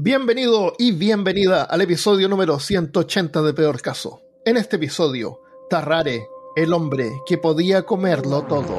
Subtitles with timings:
[0.00, 4.22] Bienvenido y bienvenida al episodio número 180 de Peor Caso.
[4.44, 8.78] En este episodio, Tarrare, el hombre que podía comerlo todo.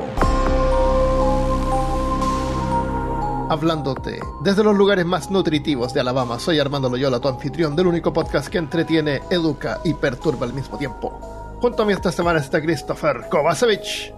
[3.50, 8.13] Hablándote desde los lugares más nutritivos de Alabama, soy Armando Loyola, tu anfitrión del único
[8.13, 11.58] podcast que entretiene, educa y perturba al mismo tiempo.
[11.60, 14.15] Junto a mí esta semana está Christopher Kovacevic.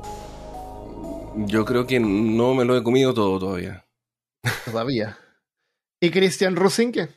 [1.47, 3.87] Yo creo que no me lo he comido todo todavía.
[4.65, 5.17] Todavía.
[6.03, 7.09] ¿Y Cristian Rusinque?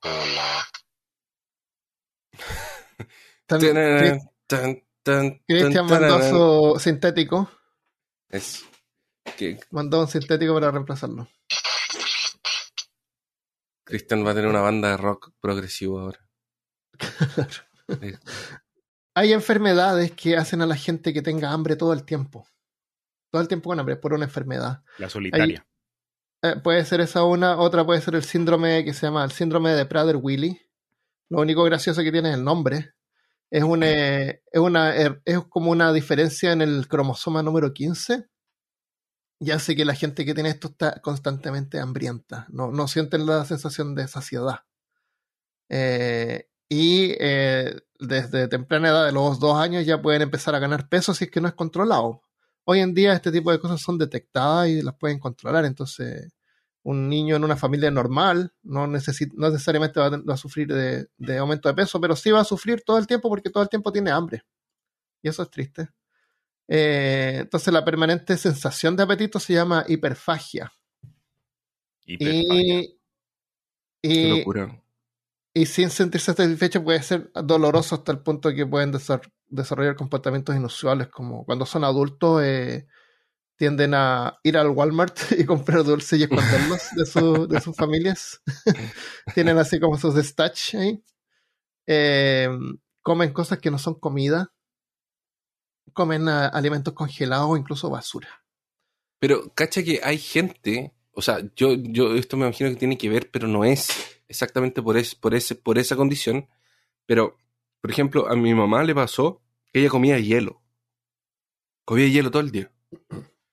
[0.00, 0.66] Hola.
[5.46, 7.50] Cristian mandó su sintético.
[8.30, 8.64] Es
[9.70, 11.28] Mandó un sintético para reemplazarlo.
[13.84, 16.26] Cristian va a tener una banda de rock progresivo ahora.
[19.14, 22.48] Hay enfermedades que hacen a la gente que tenga hambre todo el tiempo.
[23.30, 24.82] Todo el tiempo con hambre, por una enfermedad.
[24.96, 25.66] La solitaria.
[26.42, 29.70] Eh, puede ser esa una, otra puede ser el síndrome que se llama el síndrome
[29.72, 30.60] de Prader-Willi.
[31.30, 32.92] Lo único gracioso que tiene es el nombre.
[33.50, 38.26] Es, un, eh, es, una, er- es como una diferencia en el cromosoma número 15
[39.38, 42.46] y hace que la gente que tiene esto está constantemente hambrienta.
[42.48, 44.60] No, no sienten la sensación de saciedad.
[45.68, 50.88] Eh, y eh, desde temprana edad, de los dos años, ya pueden empezar a ganar
[50.88, 52.22] peso si es que no es controlado.
[52.64, 55.64] Hoy en día este tipo de cosas son detectadas y las pueden controlar.
[55.64, 56.32] Entonces,
[56.84, 60.68] un niño en una familia normal no, necesit- no necesariamente va a, va a sufrir
[60.68, 63.62] de, de aumento de peso, pero sí va a sufrir todo el tiempo porque todo
[63.62, 64.42] el tiempo tiene hambre.
[65.22, 65.88] Y eso es triste.
[66.68, 70.72] Eh, entonces, la permanente sensación de apetito se llama hiperfagia.
[72.06, 72.80] Hiperfagia.
[72.80, 72.98] Y,
[74.02, 74.82] qué y, locura.
[75.54, 80.56] y sin sentirse satisfecho puede ser doloroso hasta el punto que pueden desar- desarrollar comportamientos
[80.56, 82.86] inusuales, como cuando son adultos eh,
[83.56, 88.42] tienden a ir al Walmart y comprar dulces y esconderlos de, su- de sus familias.
[89.34, 91.04] Tienen así como sus stash ahí.
[91.86, 92.48] Eh,
[93.02, 94.52] comen cosas que no son comida.
[95.92, 98.28] Comen ah, alimentos congelados o incluso basura.
[99.18, 103.08] Pero cacha que hay gente, o sea, yo, yo esto me imagino que tiene que
[103.08, 106.48] ver, pero no es exactamente por, es, por, ese, por esa condición.
[107.06, 107.36] Pero,
[107.80, 109.41] por ejemplo, a mi mamá le pasó
[109.72, 110.60] ella comía hielo.
[111.84, 112.70] Comía hielo todo el día.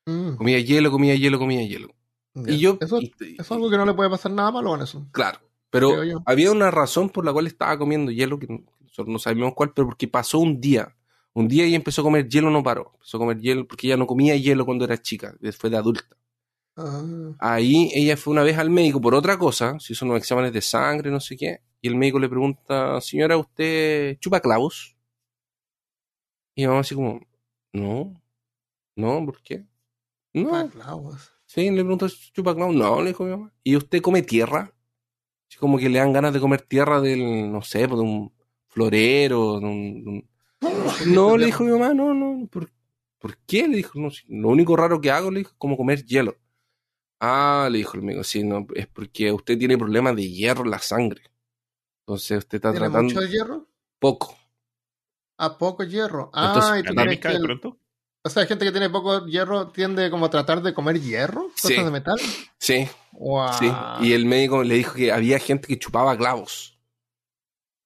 [0.05, 1.93] Mm, Comía hielo, comía hielo, comía hielo.
[2.35, 4.81] Y yo, eso, y- eso es algo que no le puede pasar nada malo con
[4.81, 5.05] eso.
[5.11, 5.93] Claro, pero
[6.25, 9.73] había una razón por la cual estaba comiendo hielo, que no- nosotros no sabemos cuál,
[9.73, 10.95] pero porque pasó un día.
[11.33, 12.91] Un día ella empezó a comer hielo, no paró.
[12.95, 16.05] Empezó a comer hielo porque ella no comía hielo cuando era chica, después de adulta.
[16.75, 17.03] Ah,
[17.39, 20.61] Ahí ella fue una vez al médico por otra cosa, se hizo unos exámenes de
[20.61, 24.95] sangre, no sé qué, y el médico le pregunta, señora, ¿usted chupa clavos?
[26.59, 27.21] Y mi mamá así como,
[27.71, 28.21] no,
[28.97, 29.65] no, ¿por qué?
[30.33, 31.31] No, pa' clavos.
[31.45, 32.75] Sí, le preguntó si chupa clavos.
[32.75, 33.53] No, le dijo mi mamá.
[33.63, 34.73] ¿Y usted come tierra?
[35.49, 38.33] Así como que le dan ganas de comer tierra del, no sé, pues, de un
[38.67, 40.03] florero, de un...
[40.03, 40.29] de un-
[41.15, 42.45] No, le dijo mi mamá, no, no.
[42.47, 42.69] ¿Por,
[43.19, 43.67] por qué?
[43.69, 46.35] Le dijo, no, lo único raro que hago, le dijo, es como comer hielo.
[47.21, 50.71] Ah, le dijo el médico, sí, no, es porque usted tiene problemas de hierro en
[50.71, 51.23] la sangre.
[52.01, 53.67] Entonces usted está ¿Tiene tratando mucho hierro?
[53.99, 54.35] poco.
[55.41, 56.29] A poco hierro.
[56.33, 57.77] Ah, Entonces, y tú crees ¿Anémica que de pronto?
[58.23, 61.71] o sea, gente que tiene poco hierro tiende como a tratar de comer hierro, cosas
[61.77, 61.83] Sí.
[61.83, 62.19] de metal.
[62.57, 63.53] Sí, Wow.
[63.57, 63.71] sí.
[64.01, 66.77] Y el médico le dijo que había gente que chupaba clavos.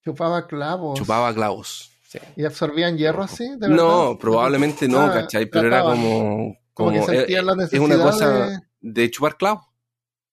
[0.04, 1.00] Chupaba clavos.
[1.00, 1.92] Chupaba clavos.
[2.08, 2.20] Sí.
[2.36, 3.48] ¿Y absorbían hierro así?
[3.58, 5.46] ¿De No, probablemente no, Ah, ¿cachai?
[5.46, 6.58] Pero era como.
[6.74, 8.60] Como que sentían la es necesidad una cosa de...
[8.82, 9.64] de chupar clavos.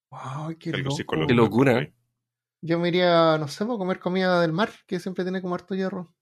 [0.09, 0.95] Wow, qué loco.
[1.27, 1.77] Qué locura.
[1.77, 1.93] ahí.
[2.61, 5.73] Yo me iría, no sé, a comer comida del mar, que siempre tiene como harto
[5.75, 6.13] hierro.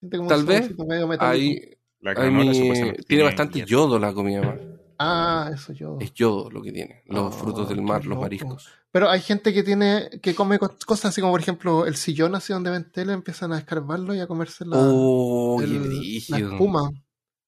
[0.00, 1.08] Siente como Tal un vez medio.
[1.20, 1.60] Ahí,
[2.00, 3.68] La mi- supuestamente tiene bastante hierro.
[3.68, 4.60] yodo la comida mar.
[4.98, 5.98] Ah, eso yo.
[6.00, 7.02] Es yodo lo que tiene.
[7.06, 8.70] Los Oh, frutos del mar, los mariscos.
[8.90, 12.34] Pero hay gente que tiene, que come co- cosas así como por ejemplo el sillón
[12.34, 16.38] así donde ven tele, empiezan a escarbarlo y a comerse la, Oh, qué el- la
[16.38, 16.90] espuma.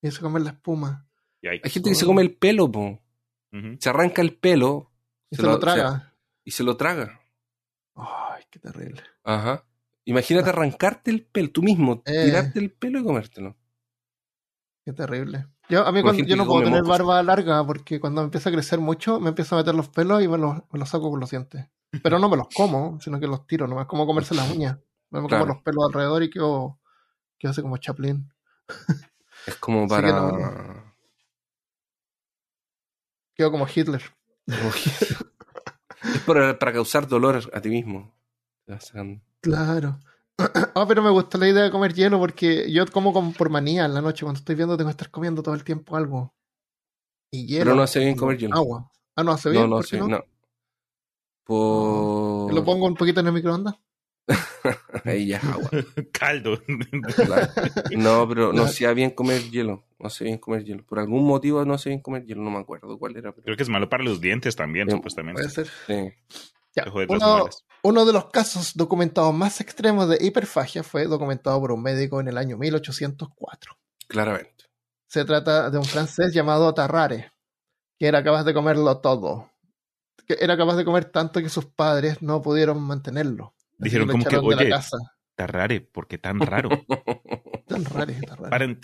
[0.03, 1.07] Y se comer la espuma.
[1.41, 3.01] Y hay- Hay gente que se come el pelo, po.
[3.81, 4.91] Se arranca el pelo
[5.31, 6.15] Y Se se, lo- lo traga.
[6.45, 7.21] y se lo traga.
[7.95, 9.03] Ay, qué terrible.
[9.25, 9.65] Ajá.
[10.09, 12.25] Imagínate arrancarte el pelo, tú mismo, Eh.
[12.27, 13.57] tirarte el pelo y comértelo.
[14.85, 15.47] Qué terrible.
[15.69, 18.53] Yo, a mí cuando, yo no puedo tener barba larga porque cuando me empieza a
[18.53, 21.21] crecer mucho me empiezo a meter los pelos y me los, me los saco con
[21.21, 21.67] los dientes.
[22.03, 24.79] Pero no me los como, sino que los tiro, no es como comerse las uñas.
[25.11, 25.45] Me Claro.
[25.45, 26.79] como los pelos alrededor y quedo,
[27.39, 28.31] quedo así como Chaplin.
[29.47, 30.11] Es como para.
[30.13, 30.95] no-
[33.35, 34.03] Quedo como Hitler.
[34.47, 38.15] es para, para causar dolor a ti mismo.
[38.65, 39.23] Te vas sacando.
[39.43, 39.99] Claro.
[40.75, 43.85] Ah, pero me gusta la idea de comer hielo porque yo como como por manía
[43.85, 44.25] en la noche.
[44.25, 46.33] Cuando estoy viendo tengo que estar comiendo todo el tiempo algo.
[47.33, 47.65] Y hielo.
[47.65, 48.55] Pero no hace bien comer hielo.
[48.55, 48.91] Agua.
[49.17, 49.63] Ah, no hace bien.
[49.65, 50.25] No, no, ¿por qué sí, no.
[51.45, 52.53] Por...
[52.55, 53.75] ¿Lo pongo un poquito en el microondas?
[55.05, 55.71] Ahí ya es agua.
[56.13, 56.63] Caldo.
[57.17, 57.49] Claro.
[57.97, 59.85] No, pero no hacía bien comer hielo.
[59.99, 60.85] No hace bien comer hielo.
[60.85, 62.43] Por algún motivo no hace bien comer hielo.
[62.43, 63.33] No me acuerdo cuál era.
[63.33, 65.43] pero- Creo que es malo para los dientes también, Sí, supuestamente.
[65.43, 65.69] Puede ser.
[65.87, 66.13] Sí.
[66.77, 67.49] Ya, Uno.
[67.83, 72.29] Uno de los casos documentados más extremos de hiperfagia fue documentado por un médico en
[72.29, 73.79] el año 1804.
[74.07, 74.65] Claramente.
[75.07, 77.33] Se trata de un francés llamado Tarrare,
[77.99, 79.51] que era capaz de comerlo todo.
[80.27, 83.55] Que era capaz de comer tanto que sus padres no pudieron mantenerlo.
[83.79, 84.71] Dijeron como que, oye,
[85.37, 86.69] raro, ¿por qué tan raro?
[87.67, 88.51] Tarrare, Tarrare.
[88.51, 88.81] Paren.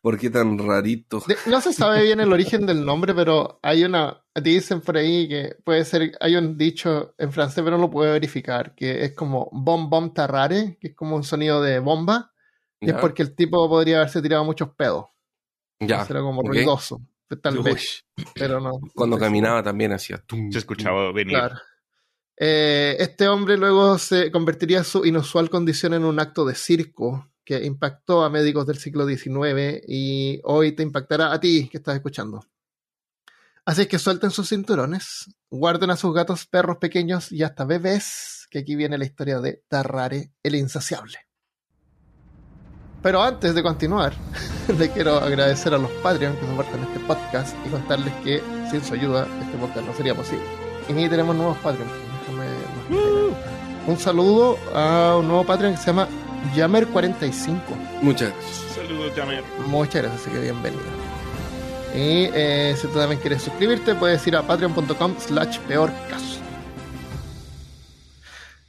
[0.00, 1.22] ¿Por qué tan rarito?
[1.26, 4.24] De- no se sabe bien el origen del nombre, pero hay una.
[4.40, 6.16] Dicen por ahí que puede ser.
[6.20, 8.74] Hay un dicho en francés, pero no lo puedo verificar.
[8.74, 12.32] Que es como bom bom tarrare, que es como un sonido de bomba.
[12.80, 15.06] Y es porque el tipo podría haberse tirado muchos pedos.
[15.80, 16.06] Ya.
[16.08, 17.00] Era como ruidoso.
[17.42, 18.80] Tal Uy, vez, pero no.
[18.94, 20.18] Cuando no caminaba también hacía.
[20.18, 21.36] tum, se escuchaba venir.
[21.36, 21.56] Claro.
[22.40, 27.64] Eh, este hombre luego se convertiría su inusual condición en un acto de circo que
[27.64, 32.44] impactó a médicos del siglo XIX y hoy te impactará a ti que estás escuchando.
[33.68, 38.46] Así es que suelten sus cinturones, guarden a sus gatos, perros pequeños y hasta bebés,
[38.50, 41.18] que aquí viene la historia de Tarrare el insaciable.
[43.02, 44.14] Pero antes de continuar,
[44.78, 48.94] le quiero agradecer a los Patreon que soportan este podcast y contarles que sin su
[48.94, 50.44] ayuda este podcast no sería posible.
[50.88, 51.88] Y ni tenemos nuevos Patreon.
[52.26, 53.36] Déjame-
[53.86, 56.08] Un saludo a un nuevo Patreon que se llama
[56.56, 57.60] Jammer45.
[58.00, 58.74] Muchas gracias.
[58.74, 59.44] Saludos, Jamer.
[59.66, 60.82] Muchas gracias, así que bienvenido.
[61.94, 66.38] Y eh, si tú también quieres suscribirte, puedes ir a patreon.com slash peor caso.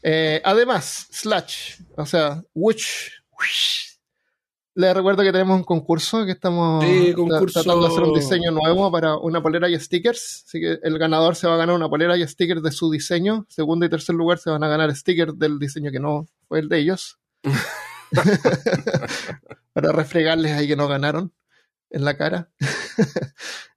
[0.02, 3.12] Eh, además, slash, o sea, which,
[4.76, 7.62] les recuerdo que tenemos un concurso que estamos Sí, tra- concurso.
[7.62, 10.46] tratando de hacer un diseño nuevo para una polera y stickers.
[10.48, 13.46] Así que el ganador se va a ganar una polera y stickers de su diseño.
[13.50, 16.70] Segundo y tercer lugar se van a ganar stickers del diseño que no fue el
[16.70, 17.20] de ellos.
[19.74, 21.32] para refregarles ahí que no ganaron
[21.90, 22.50] en la cara.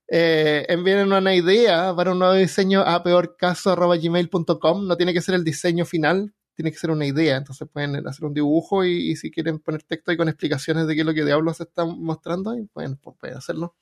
[0.08, 4.86] eh, envíen una idea para un nuevo diseño a peorcaso.gmail.com.
[4.86, 7.36] No tiene que ser el diseño final, tiene que ser una idea.
[7.36, 10.94] Entonces pueden hacer un dibujo y, y si quieren poner texto ahí con explicaciones de
[10.94, 13.74] qué es lo que diablos se están mostrando, ahí pueden, pues, pueden hacerlo.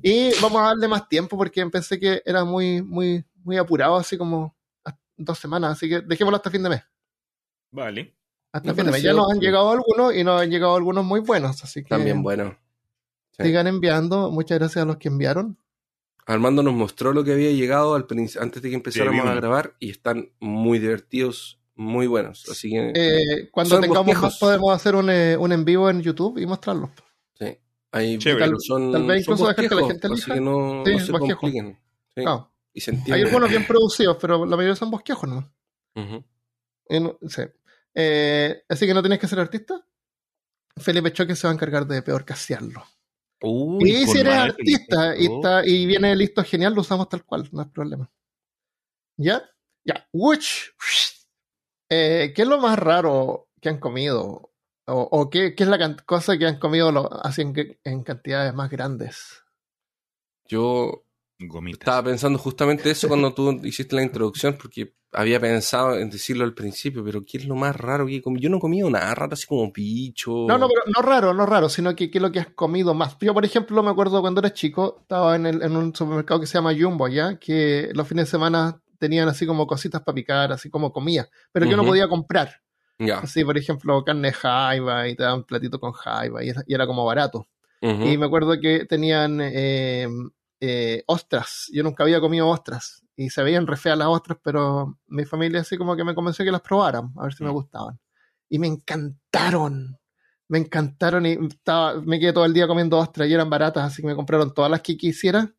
[0.00, 4.16] Y vamos a darle más tiempo porque pensé que era muy, muy, muy apurado, así
[4.16, 4.56] como
[5.16, 5.72] dos semanas.
[5.72, 6.82] Así que dejémoslo hasta fin de mes.
[7.70, 8.14] Vale.
[8.52, 9.02] Hasta Me fin de mes.
[9.02, 11.62] Ya nos han llegado algunos y nos han llegado algunos muy buenos.
[11.62, 12.56] Así que También bueno.
[13.36, 13.44] Sí.
[13.44, 14.30] sigan enviando.
[14.30, 15.58] Muchas gracias a los que enviaron.
[16.26, 18.06] Armando nos mostró lo que había llegado al
[18.40, 22.48] antes de que empezáramos a grabar y están muy divertidos, muy buenos.
[22.48, 24.22] Así que Eh, cuando Son tengamos bosquejos.
[24.32, 26.90] más, podemos hacer un, eh, un en vivo en YouTube y mostrarlos.
[27.38, 27.58] sí,
[27.90, 28.46] hay Chévere.
[28.46, 30.34] pero son, Tal vez incluso dejar que la gente así elija.
[30.34, 31.78] que no, Sí, no se compliquen.
[32.14, 32.48] Sí, Claro.
[32.74, 35.52] Y se Hay algunos bien producidos, pero la mayoría son bosquejos, ¿no?
[35.96, 36.24] Ujú.
[36.88, 37.42] Eh, no- sí.
[37.94, 39.84] Eh, así que no tienes que ser artista.
[40.76, 42.82] Felipe Choque se va a encargar de peor casearlo.
[43.42, 45.34] Uy, Y si eres artista y, Felipe.
[45.34, 48.10] está, y viene listo genial, lo usamos tal cual, no hay problema.
[49.16, 49.42] ¿Ya?
[49.84, 50.06] Ya.
[50.12, 50.72] Which,
[51.90, 54.50] eh, ¿Qué es lo más raro que han comido?
[54.86, 58.52] ¿O, o qué, qué es la cosa que han comido lo- así en, en cantidades
[58.54, 59.42] más grandes?
[60.48, 61.04] Yo
[61.38, 61.80] Gomitas.
[61.80, 66.54] estaba pensando justamente eso cuando tú hiciste la introducción, porque había pensado en decirlo al
[66.54, 68.42] principio, pero ¿qué es lo más raro que he comido?
[68.42, 70.30] Yo no he comido nada raro, así como bicho.
[70.46, 72.94] No, no, pero no raro, no raro, sino que qué es lo que has comido
[72.94, 73.16] más.
[73.20, 76.46] Yo, por ejemplo, me acuerdo cuando era chico, estaba en, el- en un supermercado que
[76.46, 77.36] se llama Jumbo, ¿ya?
[77.38, 81.66] Que los fines de semana tenían así como cositas para picar, así como comida, pero
[81.66, 81.86] uno Ujú.
[81.86, 82.60] podía comprar.
[82.98, 83.18] Ya.
[83.18, 86.62] Así, por ejemplo, carne de jaiba y te daban un platito con jaiba y, era-
[86.66, 87.48] y era como barato.
[87.80, 90.06] Y me acuerdo que tenían eh,
[90.64, 91.66] eh, ostras.
[91.72, 93.02] Yo nunca había comido ostras.
[93.16, 96.44] Y se veían re feas las ostras, pero mi familia así como que me convenció
[96.44, 97.54] que las probaran, a ver si me Mm.
[97.54, 97.98] gustaban.
[98.48, 99.98] Y me encantaron.
[100.48, 104.02] Me encantaron y estaba, me quedé todo el día comiendo ostras y eran baratas, así
[104.02, 105.52] que me compraron todas las que quisiera.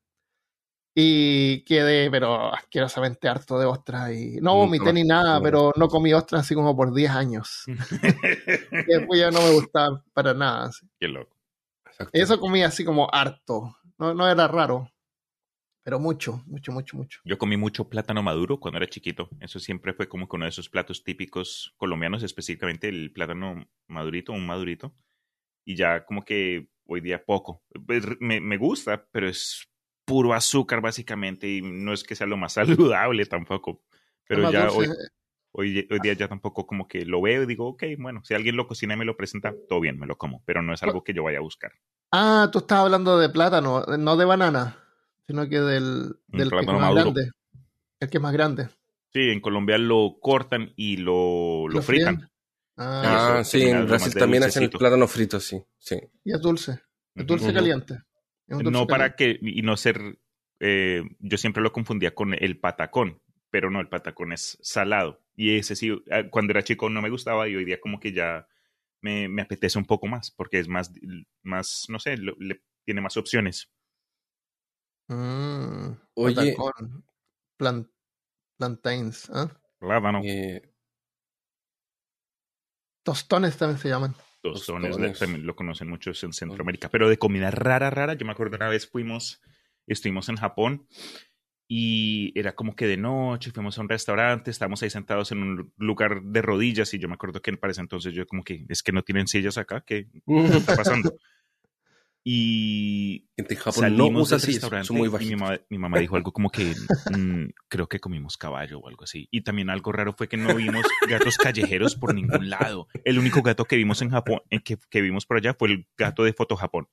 [0.95, 4.11] Y quedé, pero asquerosamente harto de ostras.
[4.13, 7.63] Y no vomité ni nada, comí pero no comí ostras así como por 10 años.
[7.67, 7.71] Y
[8.87, 10.65] después ya no me gustaba para nada.
[10.67, 10.87] así.
[10.99, 11.35] Qué loco.
[11.87, 12.11] Exacto.
[12.13, 13.75] Eso comía así como harto.
[13.97, 14.91] No, no era raro.
[15.83, 17.19] Pero mucho, mucho, mucho, mucho.
[17.25, 19.29] Yo comí mucho plátano maduro cuando era chiquito.
[19.41, 24.31] Eso siempre fue como que uno de esos platos típicos colombianos, específicamente el plátano madurito,
[24.31, 24.95] un madurito.
[25.65, 27.63] Y ya como que hoy día poco.
[27.85, 29.67] Pues, Me, me gusta, pero es
[30.05, 32.53] puro azúcar básicamente y no es que sea lo más
[33.13, 33.81] saludable tampoco.
[34.25, 34.77] Pero ya dulce.
[34.77, 34.87] hoy,
[35.51, 38.55] hoy, hoy día ya tampoco como que lo veo y digo, ok, bueno, si alguien
[38.55, 40.43] lo cocina y me lo presenta, todo bien, me lo como.
[40.45, 41.73] Pero no es algo que yo vaya a buscar.
[42.11, 44.77] Ah, tú estabas hablando de plátano, no de banana,
[45.27, 47.03] sino que del, del que es más maduro.
[47.13, 47.31] grande.
[47.99, 48.69] El que es más grande.
[49.13, 52.15] Sí, en Colombia lo cortan y lo, lo, ¿Lo fritan.
[52.17, 52.29] frían?
[52.77, 55.61] Ah, Ah, sí, en Brasil también hacen el plátano frito, sí.
[55.77, 55.97] sí.
[56.23, 56.79] y es dulce.
[57.15, 57.99] Es dulce caliente.
[58.47, 59.39] Es un dulce No para caliente.
[59.41, 60.17] que, y no ser,
[60.59, 65.21] eh, yo siempre lo confundía con el patacón, pero no, el patacón es salado.
[65.35, 68.11] Y ese sí, eh, cuando era chico no me gustaba y hoy día como que
[68.11, 68.47] ya
[69.01, 70.91] me, me apetece un poco más, porque es más,
[71.43, 73.69] más no sé, lo- le, tiene más opciones.
[75.07, 76.35] Mm, Oye.
[76.55, 77.05] patacón,
[77.57, 77.91] plan-
[78.57, 79.29] plantains.
[79.31, 79.49] ¿ah?
[79.79, 80.61] Plátano, Eh,
[83.03, 84.15] Tostones también se llaman.
[84.41, 85.19] tostones, tostones.
[85.19, 88.69] también lo conocen muchos en Centroamérica, pero de comida rara, rara, yo me acuerdo una
[88.69, 89.41] vez fuimos,
[89.87, 90.87] estuvimos en Japón
[91.67, 95.73] y era como que de noche, fuimos a un restaurante, estábamos ahí sentados en un
[95.77, 98.83] lugar de rodillas y yo me acuerdo que para ese entonces yo como que, es
[98.83, 101.13] que no tienen sillas acá, ¿qué está pasando?
[102.25, 106.15] Y gente en Japón no usa restaurante son muy y mi mamá, mi mamá dijo
[106.15, 106.73] algo como que
[107.11, 109.27] mm, creo que comimos caballo o algo así.
[109.29, 112.87] Y también algo raro fue que no vimos gatos callejeros por ningún lado.
[113.03, 115.87] El único gato que vimos en Japón, eh, que, que vimos por allá fue el
[115.97, 116.87] gato de Foto Japón.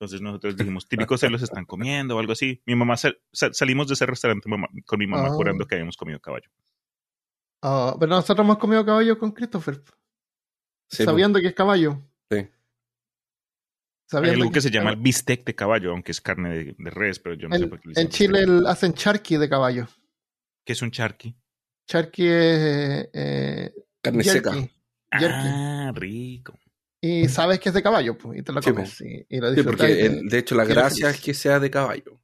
[0.00, 2.62] Entonces nosotros dijimos, típicos se los están comiendo o algo así.
[2.66, 5.30] Mi mamá sal- sal- salimos de ese restaurante mamá- con mi mamá Ah.
[5.30, 6.50] jurando que habíamos comido caballo.
[7.62, 9.82] Ah, pero nosotros hemos comido caballo con Christopher.
[10.90, 12.02] Sí, sabiendo que es caballo.
[12.30, 12.46] Sí.
[14.12, 16.90] Hay algo que se es llama el bistec de caballo, aunque es carne de, de
[16.90, 19.86] res, pero yo no sé En, por qué en Chile el- hacen charqui de caballo.
[20.64, 21.36] ¿Qué es un charqui?
[21.86, 23.72] Charqui es eh,
[24.02, 24.52] Carne jerky, seca.
[24.52, 25.48] jerky.
[25.50, 26.58] Ah, rico.
[27.00, 29.00] Y sabes que es de caballo, pues, y te lo Sí, comes.
[29.00, 29.80] y, y lo Sí, disfrutas.
[29.86, 32.20] porque y te- el- de hecho la gracia es que sea de caballo.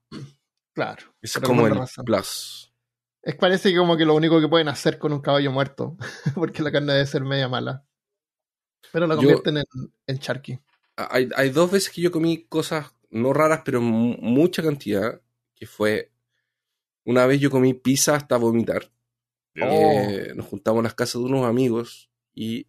[0.74, 1.04] Claro.
[1.22, 2.04] Es como el razón.
[2.04, 2.72] plus.
[3.22, 5.96] Es parece que como que lo único que pueden hacer con un caballo muerto,
[6.34, 7.86] porque la carne debe ser media mala.
[8.92, 9.64] Pero la Yo- convierten en,
[10.06, 10.58] en charqui.
[10.96, 15.20] Hay, hay dos veces que yo comí cosas no raras, pero mu- mucha cantidad,
[15.54, 16.10] que fue
[17.04, 18.90] una vez yo comí pizza hasta vomitar.
[19.60, 19.64] Oh.
[19.70, 22.66] Eh, nos juntamos en las casas de unos amigos y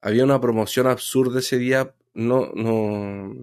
[0.00, 1.94] había una promoción absurda ese día.
[2.14, 3.34] No, no.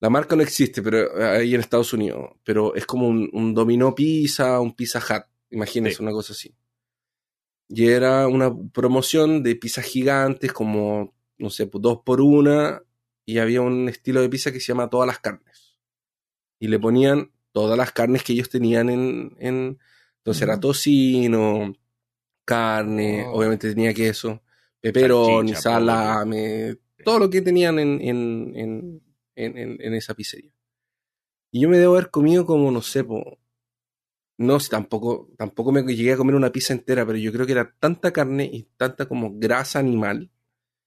[0.00, 2.32] La marca no existe, pero eh, ahí en Estados Unidos.
[2.44, 5.24] Pero es como un, un dominó pizza, un pizza hut.
[5.50, 6.02] Imagínense Sí.
[6.02, 6.54] una cosa así.
[7.68, 12.82] Y era una promoción de pizzas gigantes, como, no sé, pues, dos por una.
[13.24, 15.78] Y había un estilo de pizza que se llama todas las carnes.
[16.58, 19.36] Y le ponían todas las carnes que ellos tenían en.
[19.38, 19.78] en
[20.18, 21.74] entonces era tocino,
[22.44, 23.38] carne, Oh.
[23.38, 24.42] obviamente tenía queso,
[24.80, 25.56] pollo.
[25.56, 29.02] salame, todo lo que tenían en, en,
[29.34, 30.52] en, esa pizzería.
[31.50, 33.38] Y yo me debo haber comido como, no sé, po,
[34.38, 37.52] no sé, tampoco, tampoco me llegué a comer una pizza entera, pero yo creo que
[37.52, 40.30] era tanta carne y tanta como grasa animal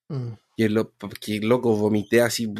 [0.08, 0.34] Mm.
[0.56, 2.52] Que, lo, que loco, vomité así,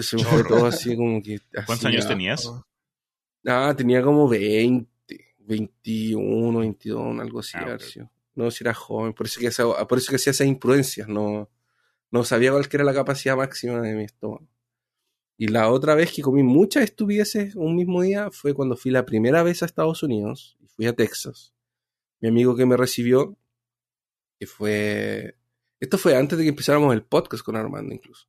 [0.00, 1.40] se me fue todo así como que...
[1.52, 2.52] ¿Cuántos así, años ah, tenías?
[3.46, 4.88] Ah, tenía como 20,
[5.38, 7.52] 21, 22, algo así.
[7.56, 7.82] Ah, haber ok.
[7.82, 8.10] sido.
[8.34, 9.50] No, si era joven, por eso que,
[9.86, 11.48] por eso que hacía esas imprudencias, no,
[12.10, 14.48] no sabía cuál era la capacidad máxima de mi estómago.
[15.36, 19.04] Y la otra vez que comí muchas estupideces un mismo día fue cuando fui la
[19.04, 21.52] primera vez a Estados Unidos y fui a Texas.
[22.20, 23.36] Mi amigo que me recibió,
[24.38, 25.36] que fue...
[25.84, 28.26] Esto fue antes de que empezáramos el podcast con Armando incluso.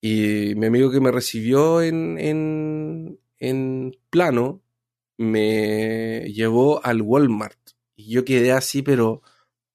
[0.00, 4.62] Y mi amigo que me recibió en, en, en plano
[5.16, 7.56] me llevó al Walmart.
[7.94, 9.22] Y yo quedé así, pero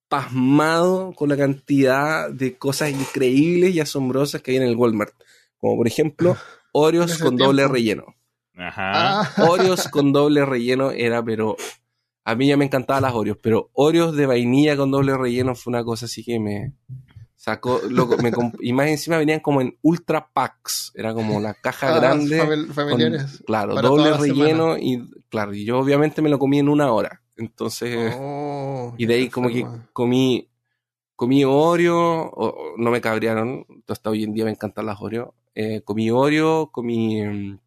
[0.10, 5.14] pasmado con la cantidad de cosas increíbles y asombrosas que hay en el Walmart.
[5.56, 6.36] Como por ejemplo,
[6.74, 8.18] Oreos con doble relleno.
[8.58, 9.22] Ajá.
[9.22, 11.56] Ah, Oreos con doble relleno era, pero
[12.24, 15.72] a mí ya me encantaban las Oreos, pero Oreos de vainilla con doble relleno fue
[15.72, 16.74] una cosa así que me
[17.36, 21.88] sacó, loco, me y más encima venían como en ultra packs, era como la caja
[21.90, 23.44] ah, grande, famil- con, familiares.
[23.46, 28.14] claro, doble relleno y claro, y yo obviamente me lo comí en una hora, entonces,
[28.16, 30.48] Oh, y de ahí como que comí,
[31.16, 35.82] comí Oreo, o- no me cabrearon, hasta hoy en día me encantan las Oreo, eh,
[35.84, 37.60] comí Oreo, comí mm,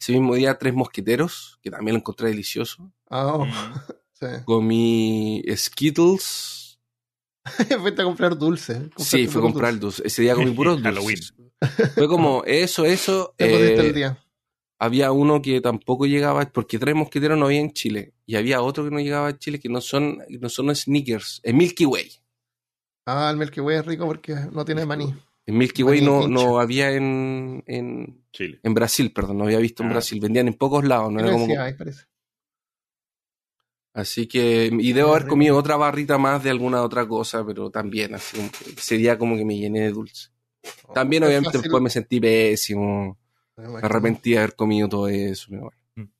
[0.00, 3.50] ese mismo día tres mosqueteros, que también lo encontré delicioso, Ah, oh, Mm.
[4.20, 4.26] sí.
[4.44, 6.78] comí Skittles,
[7.80, 8.74] Fuiste a comprar dulce.
[8.74, 9.80] sí, Compraste fui a comprar dulces.
[9.80, 11.16] dulce, ese día comí puros Halloween.
[11.16, 11.92] dulces.
[11.94, 14.18] Fue como eso, eso, eh, el día.
[14.78, 18.84] había uno que tampoco llegaba, porque tres mosqueteros no había en Chile, y había otro
[18.84, 22.10] que no llegaba a Chile que no son, no son sneakers, es Milky Way.
[23.06, 25.12] Ah, el Milky Way es rico porque no tiene maní.
[25.46, 28.60] En Milky Way no, no había en, en, Chile.
[28.62, 29.92] en Brasil, perdón, no había visto en Ah.
[29.94, 31.46] Brasil, vendían en pocos lados, no era como...
[31.46, 32.04] sí hay, parece.
[33.92, 38.14] Así que, y debo haber comido otra barrita más de alguna otra cosa, pero también,
[38.14, 40.28] así como que ese día como que me llené de dulce.
[40.94, 43.18] También Es obviamente después me sentí pésimo,
[43.56, 46.10] me arrepentí de haber comido todo eso, pero bueno.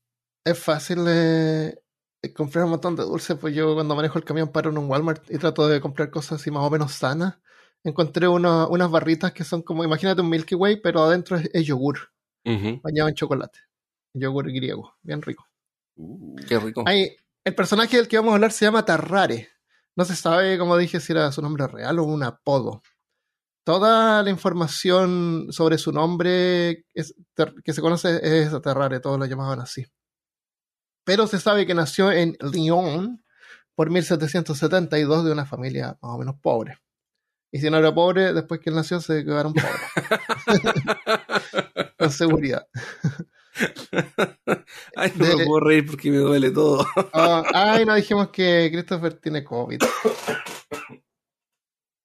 [0.44, 1.78] Es fácil eh,
[2.22, 4.90] eh, comprar un montón de dulces, pues yo cuando manejo el camión paro en un
[4.90, 7.38] Walmart y trato de comprar cosas así más o menos sanas.
[7.84, 11.66] Encontré uno- unas barritas que son como, imagínate un Milky Way, pero adentro es, es
[11.66, 11.98] yogur,
[12.44, 12.80] Ujú.
[12.82, 13.60] bañado en chocolate.
[14.14, 15.46] Yogur griego, bien rico.
[15.96, 16.84] Uh, Qué rico.
[16.86, 19.48] Ahí, el personaje del que vamos a hablar se llama Tarrare.
[19.96, 22.82] No se sabe, como dije, si era su nombre real o un apodo.
[23.64, 27.14] Toda la información sobre su nombre es-
[27.64, 29.84] que se conoce es Tarrare, todos lo llamaban así.
[31.04, 33.24] Pero se sabe que nació en Lyon
[33.74, 36.78] por 1772 de una familia más o menos pobre.
[37.52, 39.80] Y si no era pobre, después que él nació se quedaron pobres.
[41.98, 42.66] Con seguridad.
[44.96, 46.86] Ay, no me puedo reír porque me duele todo.
[47.12, 49.80] Ah, ay, no dijimos que Christopher tiene COVID.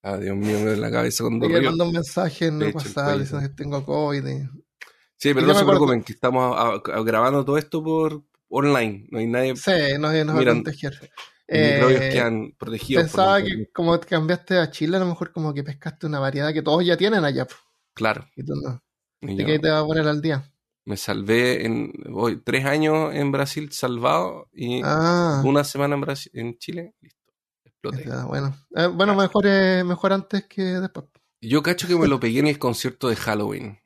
[0.04, 1.70] Ah, Dios mío, me duele la cabeza cuando Le río.
[1.72, 4.28] mandó un mensaje en el WhatsApp diciendo que tengo COVID.
[4.28, 4.50] y-
[5.18, 9.08] Sí, pero no se preocupen, que estamos a- a- grabando todo esto por online.
[9.12, 9.56] No hay nadie.
[9.56, 10.44] Sí, no, no va a.
[11.48, 13.04] Los Eh, microbios quedan protegidos.
[13.04, 13.70] por pensaba que internet.
[13.74, 16.84] como te cambiaste a Chile, a lo mejor como que pescaste una variedad que todos
[16.86, 17.48] ya tienen allá.
[17.94, 18.28] Claro.
[18.36, 18.84] Y tú no.
[19.22, 20.52] ¿Y yo qué te va a poner al día?
[20.86, 26.32] Me salvé en hoy tres años en Brasil salvado y Ah, una semana en Brasil,
[26.36, 27.20] en Chile, listo.
[27.64, 28.06] Exploté.
[28.08, 28.56] ya, bueno.
[28.76, 31.06] Eh, bueno, mejor, eh, mejor antes que después.
[31.42, 33.80] Yo cacho que me lo pegué en el concierto de Halloween.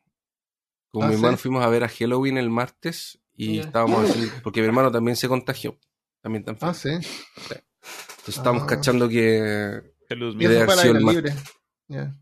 [0.92, 1.20] Con Ah, mi ¿sí?
[1.20, 5.16] hermano fuimos a ver a Halloween el martes y estábamos haciendo, porque mi hermano también
[5.16, 5.78] se contagió.
[6.22, 6.90] También tan Ah, sí.
[6.90, 7.64] Entonces
[8.28, 8.68] estábamos Ah.
[8.68, 10.40] cachando que sido
[10.80, 11.34] aire el libre.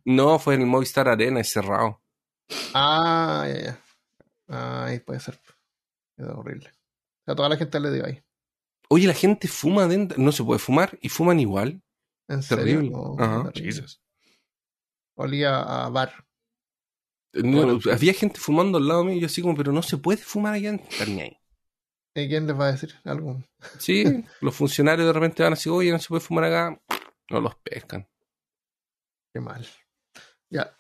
[0.06, 2.02] No fue en el Movistar Arena, es cerrado.
[2.74, 3.80] Ah, ya, ya.
[4.48, 5.40] Ah, ahí puede ser.
[6.18, 6.70] Quedó horrible.
[6.70, 8.24] O sea, toda la gente le dio ahí.
[8.90, 11.82] Oye, la gente fuma dentro, no se puede fumar y fuman igual.
[12.30, 12.74] ¿En Terrible.
[12.88, 12.92] serio?
[12.98, 13.52] Oh, Ajá.
[13.52, 13.72] terrible.
[13.74, 14.02] Jesus.
[15.16, 16.26] Olía a bar.
[17.34, 17.80] No, Bueno.
[17.92, 20.54] había gente fumando al lado mío y yo así como, pero no se puede fumar
[20.54, 21.38] allá en ahí.
[22.16, 23.44] ¿Y quién les va a decir algo?
[23.80, 24.04] Sí,
[24.42, 26.82] los funcionarios de repente van así, oye, no se puede fumar acá.
[27.30, 28.08] No los pescan.
[29.34, 29.68] Qué mal.
[30.50, 30.76] Ya.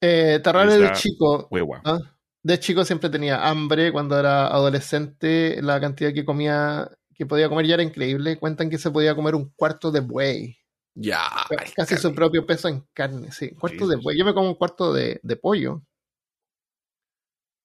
[0.00, 1.46] Eh, Tarrare Esa- de chico.
[1.50, 1.80] Hueva.
[1.84, 1.98] ¿ah?
[2.46, 3.90] De chico siempre tenía hambre.
[3.90, 8.38] Cuando era adolescente, la cantidad que comía, que podía comer ya era increíble.
[8.38, 10.56] Cuentan que se podía comer un cuarto de buey.
[10.94, 11.28] Ya.
[11.74, 13.32] Casi su propio peso en carne.
[13.32, 14.16] Sí, un cuarto de buey.
[14.16, 15.82] Yo me como un cuarto de, de pollo.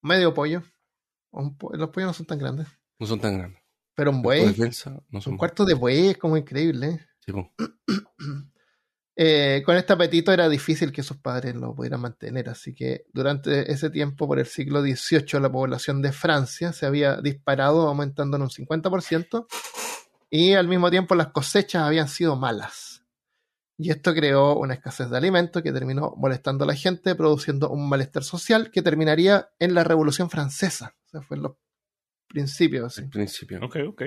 [0.01, 0.63] Medio pollo.
[1.59, 2.67] Po- los pollos no son tan grandes.
[2.99, 3.61] No son tan grandes.
[3.93, 6.87] Pero un buey, defensa, no son un cuarto de buey es como increíble.
[6.87, 7.07] ¿eh?
[7.19, 7.51] Sí, po.
[9.15, 13.71] Eh, con este apetito era difícil que sus padres lo pudieran mantener, así que durante
[13.71, 18.43] ese tiempo, por el siglo XVIII, la población de Francia se había disparado, aumentando en
[18.43, 19.47] un 50%,
[20.29, 23.03] y al mismo tiempo las cosechas habían sido malas.
[23.77, 27.89] Y esto creó una escasez de alimentos que terminó molestando a la gente, produciendo un
[27.89, 30.95] malestar social que terminaría en la Revolución Francesa.
[31.07, 31.53] O sea, fue en los
[32.27, 32.85] principios.
[32.85, 33.01] así.
[33.01, 33.59] Al principio.
[33.63, 34.03] Ok, ok.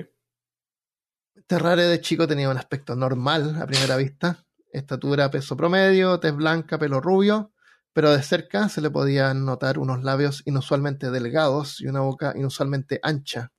[1.45, 4.45] Terrare de chico tenía un aspecto normal a primera vista.
[4.75, 7.53] Estatura, peso promedio, tez blanca, pelo rubio,
[7.93, 12.99] pero de cerca se le podían notar unos labios inusualmente delgados y una boca inusualmente
[13.03, 13.51] ancha.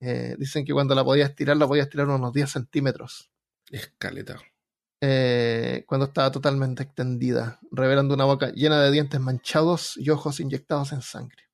[0.00, 3.30] Eh, dicen que cuando la podía estirar, la podía estirar unos 10 centímetros.
[3.70, 4.36] Escaleta.
[5.00, 10.92] eh, cuando estaba totalmente extendida, revelando una boca llena de dientes manchados y ojos inyectados
[10.92, 11.44] en sangre.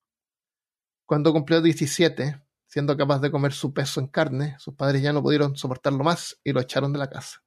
[1.07, 5.23] Cuando cumplió 17, siendo capaz de comer su peso en carne, sus padres ya no
[5.23, 7.44] pudieron soportarlo más y lo echaron de la casa.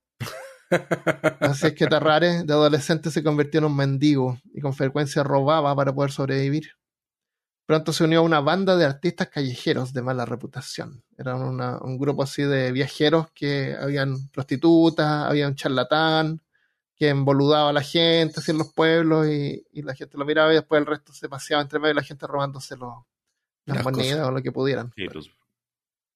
[1.40, 5.76] Así es que Tarrare, de adolescente, se convirtió en un mendigo y con frecuencia robaba
[5.76, 6.72] para poder sobrevivir.
[7.66, 11.04] Pronto se unió a una banda de artistas callejeros de mala reputación.
[11.18, 16.42] Eran una- un grupo así de viajeros que habían prostitutas, había un charlatán
[16.96, 20.52] que emboludaba a la gente así en los pueblos y, y la gente lo miraba
[20.52, 23.04] y después el resto se paseaba entre medio y la gente robándose los-
[23.66, 24.28] las Las monedas cosas.
[24.28, 24.94] o lo que pudieran.
[24.96, 25.30] Y los,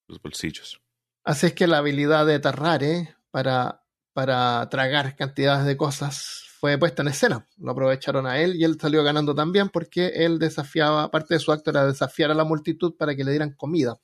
[0.07, 0.81] los bolsillos.
[1.25, 3.80] Así es que la habilidad de Tarrare para,
[4.13, 7.47] para tragar cantidades de cosas fue puesta en escena.
[7.57, 11.51] Lo aprovecharon a él y él salió ganando también porque él desafiaba, parte de su
[11.51, 13.97] acto era desafiar a la multitud para que le dieran comida.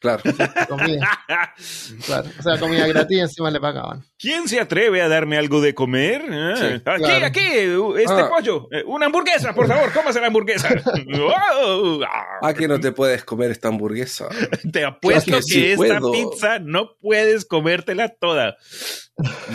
[0.00, 0.22] Claro.
[0.68, 1.24] Comida,
[2.06, 2.28] claro.
[2.38, 4.04] O sea, comida gratis y encima le pagaban.
[4.18, 6.22] ¿Quién se atreve a darme algo de comer?
[6.30, 7.26] Ah, Sí, aquí, claro.
[7.26, 8.28] aquí, este Ah.
[8.28, 8.68] pollo.
[8.70, 10.68] Eh, Una hamburguesa, por favor, cómase la hamburguesa.
[11.06, 12.00] Wow,
[12.42, 12.52] ah.
[12.52, 14.28] Que no te puedes comer esta hamburguesa.
[14.72, 16.12] Te apuesto Claro que, que sí esta puedo.
[16.12, 18.56] pizza no puedes comértela toda.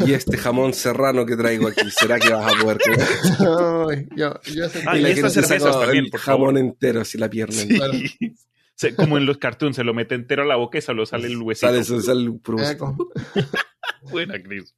[0.06, 3.08] Y este jamón serrano que traigo aquí, ¿será que vas a poder comer?
[3.90, 6.58] Ay, yo, yo sentí- Ah, y estas cervezas también, por jamón favor.
[6.60, 7.56] entero, así la pierna.
[7.56, 7.68] Sí.
[7.76, 7.94] Claro.
[8.76, 11.28] Se- como en los cartoons, se lo mete entero a la boca y solo sale
[11.28, 11.68] el huesito.
[11.68, 12.40] Sale, sale, el.
[14.12, 14.74] Buena, Chris.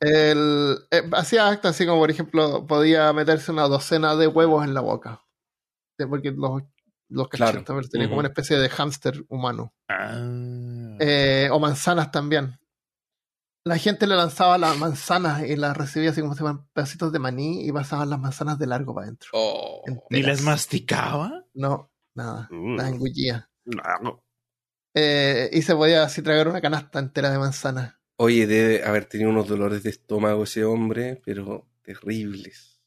[0.00, 4.74] El- eh, hacía actos así como, por ejemplo, podía meterse una docena de huevos en
[4.74, 5.22] la boca.
[6.08, 6.62] Porque los,
[7.08, 7.64] los Claro.
[7.64, 8.12] cachetes tenía Ujú.
[8.12, 9.74] como una especie de hámster humano.
[9.88, 10.96] Ah.
[11.00, 12.56] Eh, o manzanas también.
[13.64, 17.18] La gente le lanzaba las manzanas y las recibía así como si fueran pedacitos de
[17.18, 19.30] maní y pasaban las manzanas de largo para adentro.
[19.34, 21.44] Oh, ¿Ni las masticaba?
[21.52, 22.48] No, nada.
[22.50, 22.76] Uh.
[22.76, 23.50] Las engullía.
[23.66, 24.24] No.
[24.94, 27.96] Eh, y se podía así tragar una canasta entera de manzanas.
[28.16, 32.82] Oye, debe haber tenido unos dolores de estómago ese hombre, pero terribles.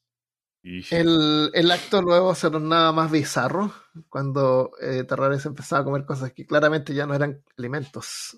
[0.64, 3.74] El, el acto luego se tornaba más bizarro
[4.10, 8.38] cuando eh, Terrares empezaba a comer cosas que claramente ya no eran alimentos.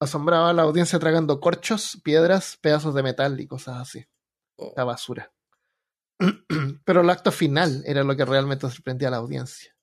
[0.00, 4.06] Asombraba a la audiencia tragando corchos, piedras, pedazos de metal y cosas así.
[4.56, 5.32] Oh, La basura.
[6.84, 9.76] Pero el acto final era lo que realmente sorprendía a la audiencia.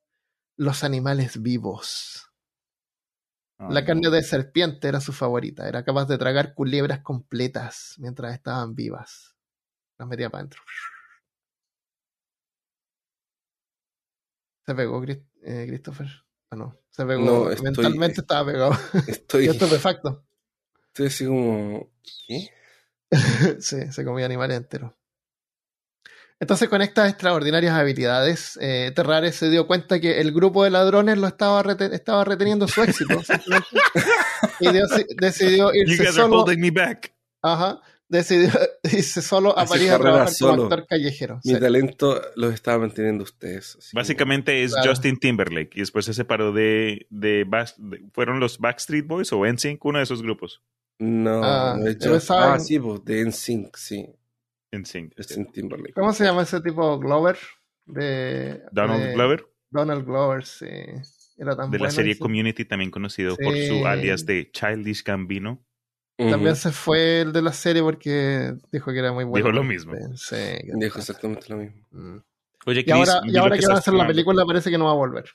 [0.58, 2.32] Los animales vivos.
[3.60, 3.88] Ah, La no.
[3.88, 5.68] carne de serpiente era su favorita.
[5.68, 9.36] Era capaz de tragar culebras completas mientras estaban vivas.
[10.00, 10.62] Las metía para adentro.
[14.68, 16.08] Se pegó eh, Christopher.
[16.52, 16.78] Ah, no.
[16.90, 17.24] Se pegó.
[17.24, 18.72] No, estoy- Mentalmente estaba pegado.
[19.08, 20.26] estoy, Y estupefacto.
[20.88, 21.92] estoy así como...
[22.28, 22.50] ¿Qué?
[23.62, 24.92] sí, se comía animales enteros.
[26.40, 31.18] Entonces, con estas extraordinarias habilidades, eh, Terrares se dio cuenta que el grupo de ladrones
[31.18, 33.16] lo estaba, rete- estaba reteniendo su éxito.
[34.60, 36.42] y deci- decidió You irse guys are solo.
[36.42, 37.14] holding me back.
[37.42, 37.82] Ajá.
[38.10, 38.50] Decidió
[38.84, 40.63] irse solo a Hace París a trabajar como solo.
[40.63, 41.41] actor callejero.
[41.43, 41.60] Mi Sí.
[41.60, 43.74] talento los estaba manteniendo ustedes.
[43.74, 44.89] como- Básicamente es Claro.
[44.91, 49.46] Justin Timberlake y después se separó de, de, Back- de- ¿Fueron los Backstreet Boys o
[49.46, 49.84] NSYNC?
[49.86, 50.62] Uno de esos grupos.
[51.00, 51.98] No, Ah, no es
[52.32, 54.08] ah, en- sí, pues, de NSYNC, sí.
[54.72, 55.13] NSYNC.
[55.17, 55.93] Justin Timberlake.
[55.93, 57.38] ¿Cómo se llama ese tipo Glover?
[57.86, 60.65] De, Donald de- Glover, Donald Glover, sí.
[61.38, 62.20] Era tan de la serie ese.
[62.20, 65.63] Community, también conocido por su alias de Childish Gambino.
[66.18, 69.46] También se fue el de la serie porque dijo que era muy bueno.
[69.46, 69.94] Dijo lo mismo.
[70.16, 70.36] Sí.
[70.36, 71.78] que- Dijo exactamente lo mismo.
[71.92, 72.18] Mm.
[72.66, 74.92] Oye, Y ahora, y ahora que van a hacer la película parece que no va
[74.92, 75.26] a volver.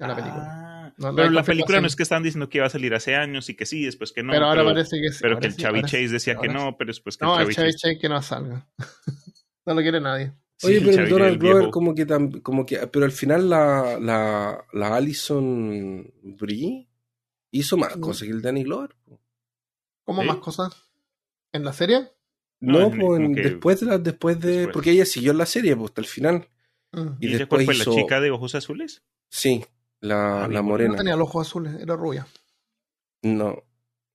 [0.00, 0.44] A la película.
[0.46, 2.92] Ah, No, no pero la película no es que estaban diciendo que iba a salir
[2.94, 4.32] hace años y que sí, después que no.
[4.32, 5.18] pero ahora pero, parece que sí.
[5.22, 5.82] pero que el sí, Chavi.
[5.82, 7.78] Chase decía que no, pero después que No, el el Chavi Chase.
[7.78, 8.66] Chase que no salga.
[9.66, 10.32] no lo quiere nadie.
[10.56, 13.98] Sí, Oye, pero el Donald Glover como que tam- como que pero al final la
[14.00, 16.86] la, la Alison Brie
[17.52, 18.00] hizo más Mm.
[18.00, 18.94] cosas que el Danny Glover.
[20.10, 20.28] ¿Cómo ¿Sí?
[20.28, 20.90] más cosas?
[21.52, 22.10] ¿En la serie?
[22.60, 24.72] No, No, en- po, en- como que después de la, después de después.
[24.74, 26.48] porque ella siguió en la serie pues, hasta el final.
[26.92, 26.98] Mm.
[27.20, 29.02] Y ¿Y ella después fue hizo- la chica de ojos azules?
[29.28, 29.64] Sí,
[30.00, 30.90] la, Ah, la morena.
[30.90, 32.26] No tenía los ojos azules, era rubia.
[33.22, 33.62] No,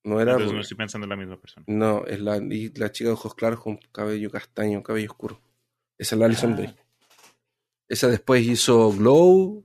[0.04, 0.62] no era Entonces no rubia.
[0.62, 1.66] estoy pensando en la misma persona.
[1.70, 5.40] No, es la, y la chica de ojos claros con cabello castaño, cabello oscuro.
[5.98, 6.76] Esa es la Alison Ah.
[7.88, 9.64] Esa después hizo Glow,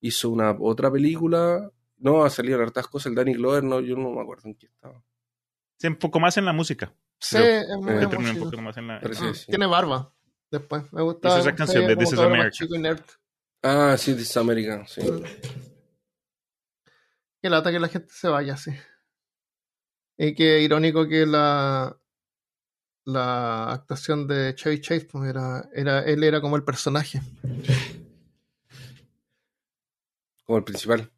[0.00, 1.70] hizo una otra película.
[1.98, 3.06] No, ha salido hartas cosas.
[3.06, 5.02] El Danny Glover, no, yo no me acuerdo en qué estaba.
[5.82, 6.94] Se enfocó más en la música.
[7.18, 8.22] Sí, es muy eh, emotivo.
[8.22, 8.98] enfocando más en la.
[8.98, 9.46] Ah, que sí.
[9.48, 10.14] Tiene barba.
[10.48, 11.40] Después, me gusta.
[11.40, 13.04] Esa canción de This is America.
[13.64, 15.00] Ah, sí, This is America, sí.
[17.42, 18.70] Que lata que la gente se vaya así.
[20.16, 21.98] Y qué irónico que la
[23.04, 27.20] la actuación de Chevy Chase pues era, era él era como el personaje.
[30.44, 31.10] Como el principal.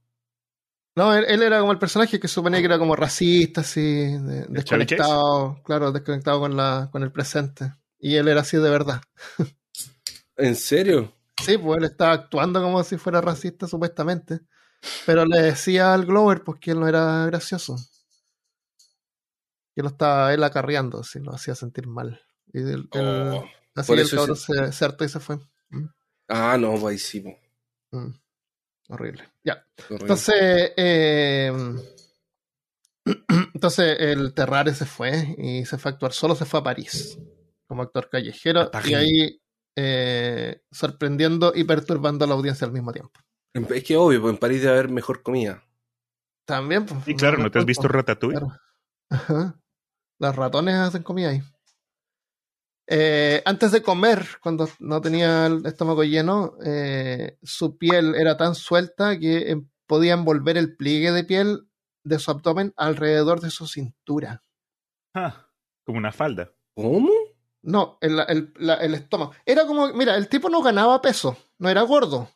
[0.96, 4.16] No, él, él era como el personaje que suponía que era como racista, así,
[4.48, 7.72] desconectado, claro, desconectado con la con el presente.
[7.98, 9.00] Y él era así de verdad.
[10.36, 11.12] ¿En serio?
[11.42, 14.40] Sí, pues él estaba actuando como si fuera racista, supuestamente.
[15.06, 17.76] Pero le decía al Glover pues que él no era gracioso.
[19.74, 22.20] Que lo estaba él acarreando, así lo hacía sentir mal.
[22.52, 23.44] Y él- él- Oh.
[23.74, 24.52] así el cabrón sí.
[24.54, 25.38] se, se hartó y se fue.
[25.70, 25.86] Mm,
[26.28, 27.20] Ah, no, pues sí.
[27.20, 27.36] po.
[27.98, 28.14] mm.
[28.88, 29.24] Horrible.
[29.44, 29.66] Ya.
[29.84, 30.02] Horrible.
[30.02, 31.52] Entonces, eh,
[33.54, 37.18] entonces el Terrare se fue y se fue a actuar solo, se fue a París
[37.66, 39.40] como actor callejero y ahí
[39.76, 43.20] eh, sorprendiendo y perturbando a la audiencia al mismo tiempo.
[43.54, 45.62] Es que obvio, pues en París debe haber mejor comida.
[46.44, 47.06] También, pues.
[47.08, 48.38] Y claro, ¿no te has visto Ratatouille?
[48.38, 48.58] claro.
[49.10, 49.60] Ajá.
[50.18, 51.42] Los ratones hacen comida ahí.
[52.86, 58.54] Eh, antes de comer, cuando no tenía el estómago lleno, eh, su piel era tan
[58.54, 61.68] suelta que eh, podía envolver el pliegue de piel
[62.04, 64.42] de su abdomen alrededor de su cintura.
[65.14, 65.46] Ah,
[65.84, 66.52] como una falda.
[66.74, 67.10] ¿Cómo?
[67.62, 69.32] No, el, el- la- el estómago.
[69.46, 72.28] Era como, mira, el tipo no ganaba peso, no era gordo.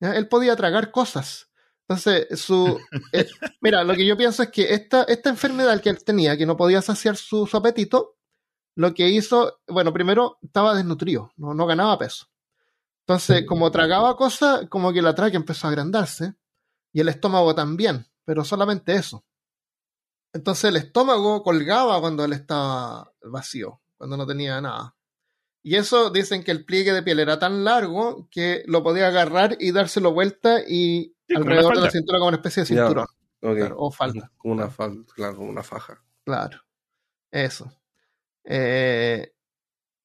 [0.00, 0.16] ¿ya?
[0.16, 1.50] Él podía tragar cosas.
[1.88, 2.80] Entonces, su.
[3.12, 3.26] eh,
[3.60, 6.56] mira, lo que yo pienso es que esta, esta enfermedad que él tenía, que no
[6.56, 8.15] podía saciar su, su apetito,
[8.76, 12.26] lo que hizo, bueno, primero estaba desnutrido, no, no ganaba peso.
[13.00, 16.34] Entonces, como tragaba cosas, como que la tráquea empezó a agrandarse
[16.92, 19.24] y el estómago también, pero solamente eso.
[20.32, 24.94] Entonces el estómago colgaba cuando él estaba vacío, cuando no tenía nada.
[25.62, 29.56] Y eso dicen que el pliegue de piel era tan largo que lo podía agarrar
[29.58, 32.86] y dárselo vuelta y Sí, alrededor de la cintura como una especie de Ya.
[32.86, 33.06] cinturón.
[33.40, 34.30] Claro, o falda.
[34.36, 36.02] Como una falda, claro, como una faja.
[36.24, 36.60] Claro,
[37.30, 37.72] eso.
[38.48, 39.32] Eh,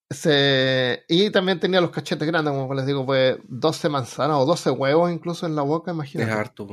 [0.10, 4.69] se- y también tenía los cachetes grandes, como les digo, pues 12 manzanas o 12
[4.71, 6.32] huevos incluso en la boca, Es imagínate.
[6.32, 6.67] harto.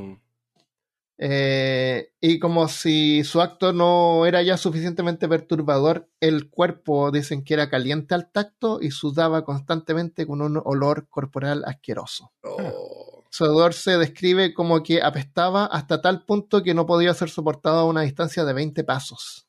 [1.21, 7.55] Eh, y como si su acto no era ya suficientemente perturbador, el cuerpo dicen que
[7.55, 12.31] era caliente al tacto y sudaba constantemente con un olor corporal asqueroso.
[12.43, 13.25] Oh.
[13.31, 17.79] Su odor se describe como que apestaba hasta tal punto que no podía ser soportado
[17.79, 19.45] a una distancia de 20 pasos.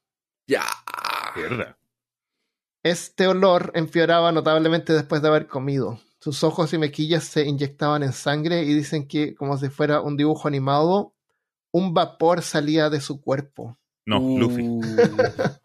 [0.49, 0.65] Ya.
[1.37, 1.79] Mierda.
[2.83, 6.01] Este olor empeoraba notablemente después de haber comido.
[6.19, 10.17] Sus ojos y mejillas se inyectaban en sangre y dicen que, como si fuera un
[10.17, 11.15] dibujo animado,
[11.73, 13.79] un vapor salía de su cuerpo.
[14.07, 14.67] No, Luffy.
[14.67, 14.81] Uh.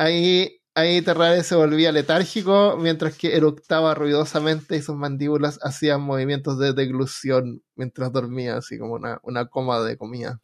[0.00, 6.56] Ahí, ahí Terrare se volvía letárgico mientras que eructaba ruidosamente y sus mandíbulas hacían movimientos
[6.60, 10.40] de deglución mientras dormía, así como una, una coma de comida.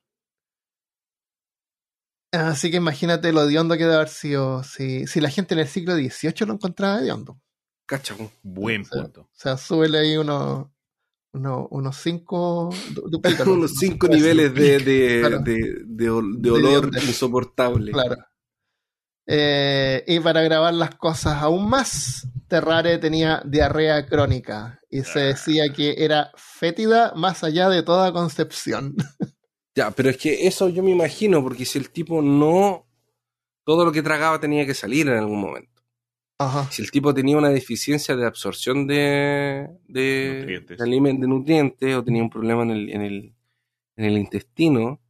[2.34, 5.68] Así que imagínate lo hediondo que debe haber sido si, si la gente en el
[5.68, 7.40] siglo XVIII lo encontraba hediondo.
[7.86, 8.14] Cacha.
[8.42, 9.22] Buen punto.
[9.22, 10.66] O sea, súbele ahí unos,
[11.32, 12.70] unos, unos cinco.
[13.46, 15.38] Unos no cinco niveles de, de, Claro.
[15.40, 17.92] de, de ol- de De olor insoportable.
[17.92, 18.16] Claro.
[19.26, 25.24] Eh, y para grabar las cosas aún más, Terrare tenía diarrea crónica y se Ah.
[25.26, 28.94] decía que era fétida más allá de toda concepción.
[29.76, 32.86] Ya, pero es que eso yo me imagino, porque si el tipo no.
[33.64, 35.82] Todo lo que tragaba tenía que salir en algún momento.
[36.38, 36.70] Ajá.
[36.70, 40.78] Si el tipo tenía una deficiencia de absorción de, de, Nutrientes.
[40.78, 43.34] de nutrientes o tenía un problema en el, en el,
[43.96, 45.00] en el intestino,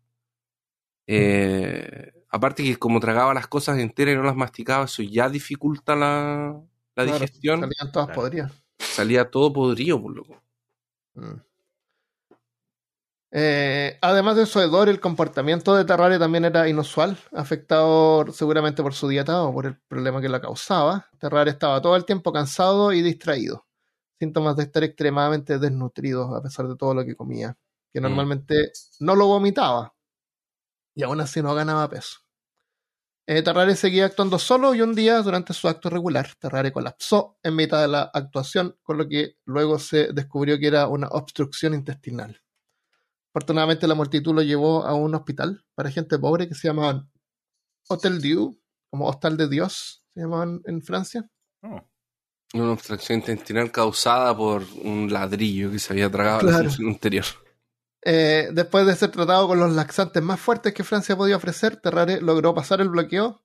[1.07, 5.97] eh, aparte que como tragaba las cosas enteras y no las masticaba, eso ya dificulta
[5.97, 6.61] la,
[6.95, 7.61] la Claro, digestión.
[7.61, 8.21] Salían todas Claro.
[8.21, 8.53] podridas.
[8.79, 10.43] Salía todo podrido, por loco.
[11.15, 11.35] Mm.
[13.37, 18.95] Eh, además de su hedor, el comportamiento de Terrare también era inusual, afectado seguramente por
[18.95, 21.09] su dieta o por el problema que la causaba.
[21.19, 23.67] Terrare estaba todo el tiempo cansado y distraído,
[24.21, 27.57] síntomas de estar extremadamente desnutrido a pesar de todo lo que comía,
[27.93, 28.05] que Mm.
[28.05, 28.71] normalmente
[29.01, 29.95] no lo vomitaba
[30.95, 32.19] y aún así no ganaba peso.
[33.27, 33.43] Eh,
[33.75, 37.89] seguía actuando solo y un día, durante su acto regular, Terrare colapsó en mitad de
[37.89, 42.44] la actuación, con lo que luego se descubrió que era una obstrucción intestinal.
[43.35, 47.11] Afortunadamente la multitud lo llevó a un hospital para gente pobre que se llamaban
[47.89, 48.57] Hotel Dieu,
[48.91, 51.29] como Hostal de Dios, se llamaban en Francia.
[51.61, 51.81] Oh,
[52.55, 57.25] Una obstrucción intestinal causada por un ladrillo que se había tragado en la función anterior.
[58.05, 62.21] Eh, después de ser tratado con los laxantes más fuertes que Francia podía ofrecer, Terrare
[62.21, 63.44] logró pasar el bloqueo.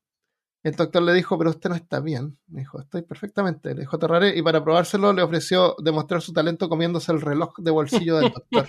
[0.62, 2.38] El doctor le dijo, pero usted no está bien.
[2.48, 3.74] Me dijo, estoy perfectamente.
[3.74, 7.72] Le dijo Terrare, y para probárselo le ofreció demostrar su talento comiéndose el reloj de
[7.72, 8.68] bolsillo del doctor.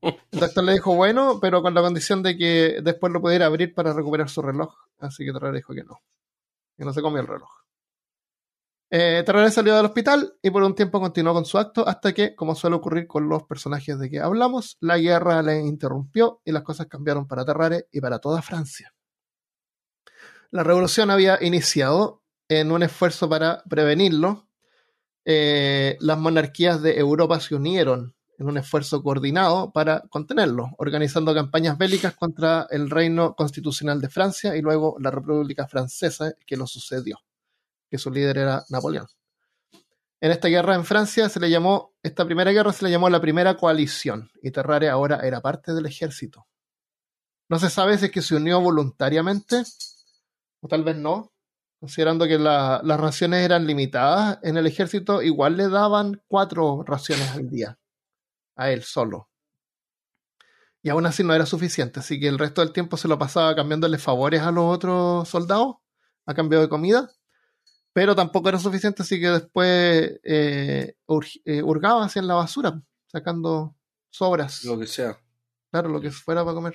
[0.00, 3.74] El doctor le dijo, bueno, pero con la condición de que después lo pudiera abrir
[3.74, 4.74] para recuperar su reloj.
[4.98, 6.00] Así que Terrare dijo que no.
[6.76, 7.48] Que no se comió el reloj.
[8.90, 12.36] Eh, Terrare salió del hospital y por un tiempo continuó con su acto hasta que,
[12.36, 16.62] como suele ocurrir con los personajes de que hablamos, la guerra le interrumpió y las
[16.62, 18.92] cosas cambiaron para Terrare y para toda Francia.
[20.50, 24.48] La revolución había iniciado en un esfuerzo para prevenirlo.
[25.24, 31.78] Eh, las monarquías de Europa se unieron en un esfuerzo coordinado para contenerlo, organizando campañas
[31.78, 37.18] bélicas contra el reino constitucional de Francia y luego la República Francesa que lo sucedió,
[37.90, 39.06] que su líder era Napoleón.
[40.20, 43.20] En esta guerra en Francia se le llamó, esta primera guerra se le llamó la
[43.20, 46.46] primera coalición y Terrare ahora era parte del ejército.
[47.48, 49.62] No se sabe si es que se unió voluntariamente
[50.66, 51.32] o tal vez no,
[51.78, 57.30] considerando que la- las raciones eran limitadas en el ejército, igual le daban cuatro raciones
[57.30, 57.78] al día
[58.56, 59.28] a él solo.
[60.82, 63.54] Y aún así no era suficiente, así que el resto del tiempo se lo pasaba
[63.54, 65.76] cambiándole favores a los otros soldados
[66.26, 67.10] a cambio de comida,
[67.92, 73.74] pero tampoco era suficiente, así que después eh, ur- eh, hurgaba hacia la basura, sacando
[74.10, 75.18] sobras Lo que sea.
[75.70, 76.74] claro, lo que fuera para comer.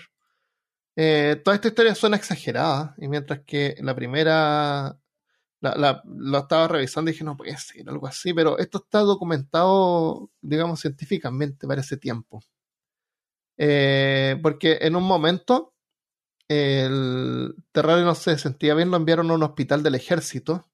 [0.95, 4.97] Eh, toda esta historia suena exagerada, y mientras que la primera
[5.61, 8.99] la, la- lo estaba revisando y dije, no puede ser, algo así, pero esto está
[9.01, 12.41] documentado, digamos, científicamente para ese tiempo.
[13.57, 15.73] Eh, porque en un momento
[16.49, 20.65] el Terrario no se sentía bien, lo enviaron a un hospital del ejército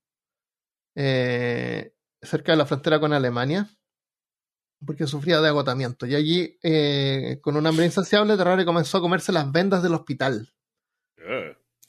[0.95, 3.69] eh, cerca de la frontera con Alemania
[4.85, 6.05] porque sufría de agotamiento.
[6.05, 10.53] Y allí, eh, con un hambre insaciable, Terrari comenzó a comerse las vendas del hospital.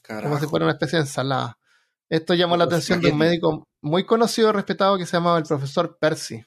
[0.01, 0.27] Carajo.
[0.27, 1.57] como si fuera una especie de ensalada.
[2.09, 5.43] Esto llamó la atención de un médico muy conocido y respetado que se llamaba el
[5.43, 6.43] profesor Percy.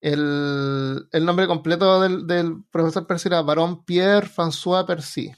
[0.00, 5.32] El, el nombre completo del, del profesor Percy era Barón Pierre François Percy,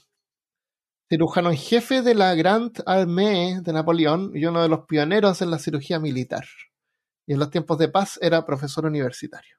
[1.09, 5.51] cirujano en jefe de la Grande Armée de Napoleón y uno de los pioneros en
[5.51, 6.45] la cirugía militar.
[7.27, 9.57] Y en los tiempos de paz era profesor universitario.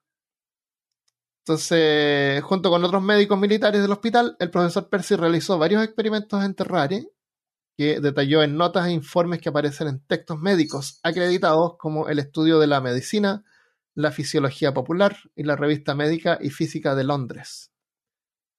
[1.45, 6.53] Entonces, junto con otros médicos militares del hospital, el profesor Percy realizó varios experimentos en
[6.53, 7.07] Terrare
[7.77, 12.59] que detalló en notas e informes que aparecen en textos médicos acreditados como el estudio
[12.59, 13.45] de la medicina,
[13.95, 17.71] la fisiología popular y la revista médica y física de Londres.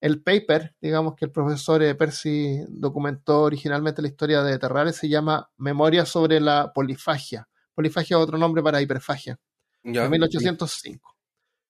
[0.00, 5.10] El paper, digamos que el profesor eh, Percy documentó originalmente la historia de Terrare, se
[5.10, 7.49] llama Memoria sobre la polifagia.
[7.80, 9.38] Polifagia es otro nombre para hiperfagia.
[9.82, 10.02] Ya.
[10.02, 11.16] de 1805.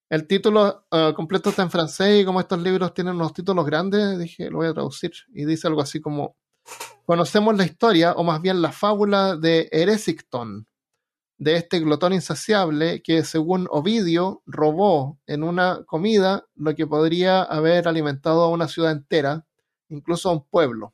[0.09, 4.19] El título eh, completo está en francés y como estos libros tienen unos títulos grandes,
[4.19, 5.13] dije, lo voy a traducir.
[5.33, 6.35] Y dice algo así como,
[7.07, 10.67] conocemos la historia, o más bien la fábula de Eresicton,
[11.39, 17.87] de este glotón insaciable que, según Ovidio, robó en una comida lo que podría haber
[17.87, 19.47] alimentado a una ciudad entera,
[19.89, 20.93] incluso a un pueblo.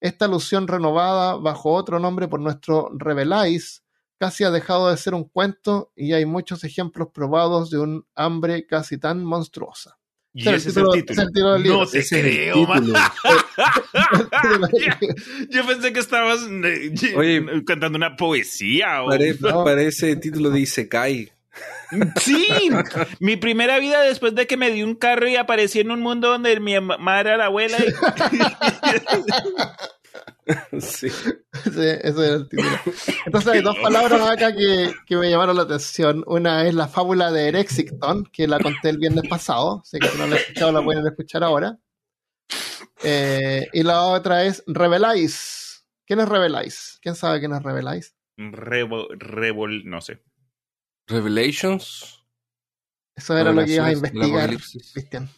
[0.00, 3.82] Esta alusión renovada bajo otro nombre por nuestro Revelais
[4.18, 8.66] casi ha dejado de ser un cuento y hay muchos ejemplos probados de un hambre
[8.66, 9.98] casi tan monstruosa.
[10.38, 10.94] Y Ese es el título.
[10.94, 11.78] ese es el título del libro.
[11.80, 12.86] No te Ese el creo, man.
[15.50, 17.64] Yo pensé que estabas eh, Oye.
[17.64, 19.02] cantando una poesía.
[19.02, 19.08] O...
[19.08, 19.64] Pare- No.
[19.64, 21.32] Parece título de Isekai.
[22.20, 22.46] Sí,
[23.20, 26.28] mi primera vida después de que me di un carro y aparecí en un mundo
[26.28, 27.78] donde mi mamá era la abuela.
[27.78, 27.86] y-
[30.80, 31.08] Sí.
[31.08, 32.70] Ese, ese era el título.
[33.26, 36.22] Entonces hay dos palabras acá que, que me llamaron la atención.
[36.26, 40.18] Una es la fábula de Erexicton, que la conté el viernes pasado, así que si
[40.18, 41.78] no la he escuchado la pueden escuchar ahora.
[43.02, 45.84] Eh, y la otra es Revelais.
[46.06, 46.98] ¿Quién es Revelais?
[47.02, 48.14] ¿Quién sabe quién es Revelais?
[48.38, 50.22] Revo- revol- no sé.
[51.08, 52.24] Revelations.
[53.14, 54.50] Eso era lo que ibas a investigar.
[54.92, 55.28] Cristian.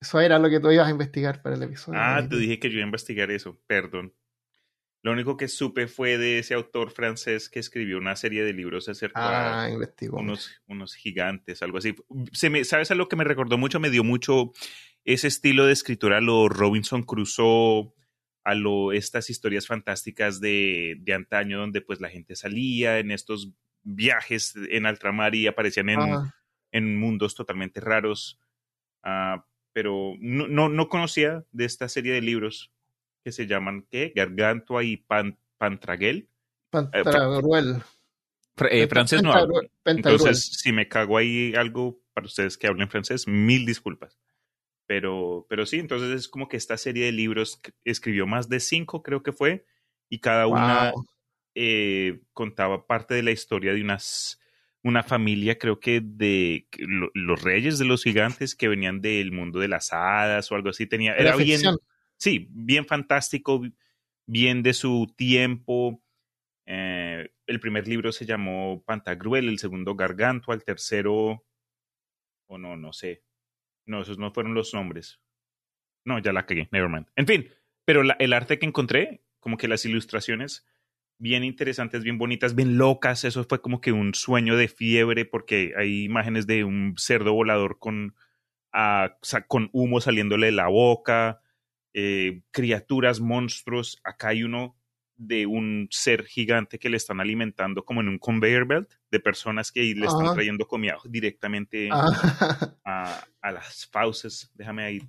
[0.00, 1.98] Eso era lo que tú ibas a investigar para el episodio.
[2.00, 4.14] Ah, te dije que yo iba a investigar eso, perdón.
[5.02, 8.88] Lo único que supe fue de ese autor francés que escribió una serie de libros
[8.88, 11.94] acerca Ah, de unos, unos gigantes, algo así.
[12.32, 13.78] Se me, ¿Sabes a lo que me recordó mucho?
[13.78, 14.52] Me dio mucho
[15.04, 17.92] ese estilo de escritura a lo Robinson Crusoe,
[18.42, 23.52] a lo estas historias fantásticas de, de antaño donde pues la gente salía en estos
[23.84, 26.34] viajes en altramar y aparecían en, Ah,
[26.72, 28.40] en mundos totalmente raros.
[29.04, 29.46] Ah,
[29.76, 32.72] pero no, no, no conocía de esta serie de libros
[33.22, 34.10] que se llaman ¿qué?
[34.16, 36.30] Gargantua y Pan, Pantraguel.
[36.70, 37.82] Pantagruel.
[38.56, 39.60] Fr- eh, francés no hablo.
[39.84, 44.18] Entonces, si me cago ahí algo para ustedes que hablen francés, mil disculpas.
[44.86, 49.02] Pero, pero sí, entonces es como que esta serie de libros escribió más de cinco,
[49.02, 49.66] creo que fue,
[50.08, 51.04] y cada una Wow.
[51.54, 54.40] eh, contaba parte de la historia de unas
[54.86, 59.58] una familia, creo que de lo- los reyes de los gigantes que venían del mundo
[59.58, 60.86] de las hadas o algo así.
[60.86, 61.60] Tenía, Era bien,
[62.16, 63.62] sí, bien fantástico,
[64.26, 66.00] bien de su tiempo.
[66.66, 71.44] Eh, el primer libro se llamó Pantagruel, el segundo Gargantua, el tercero,
[72.48, 73.24] o no, no sé.
[73.86, 75.20] No, esos no fueron los nombres.
[76.04, 77.06] No, ya la cagué, nevermind.
[77.16, 77.48] En fin,
[77.84, 80.64] pero la- el arte que encontré, como que las ilustraciones,
[81.18, 85.72] bien interesantes, bien bonitas, bien locas, eso fue como que un sueño de fiebre, porque
[85.76, 88.14] hay imágenes de un cerdo volador con,
[88.72, 89.16] ah,
[89.48, 91.40] con humo saliéndole de la boca,
[91.94, 93.98] eh, criaturas, monstruos.
[94.04, 94.76] Acá hay uno
[95.16, 99.72] de un ser gigante que le están alimentando como en un conveyor belt de personas
[99.72, 100.34] que le están Ajá.
[100.34, 102.00] trayendo comida directamente Ah,
[102.84, 104.50] a, a las fauces.
[104.54, 105.02] Déjame ahí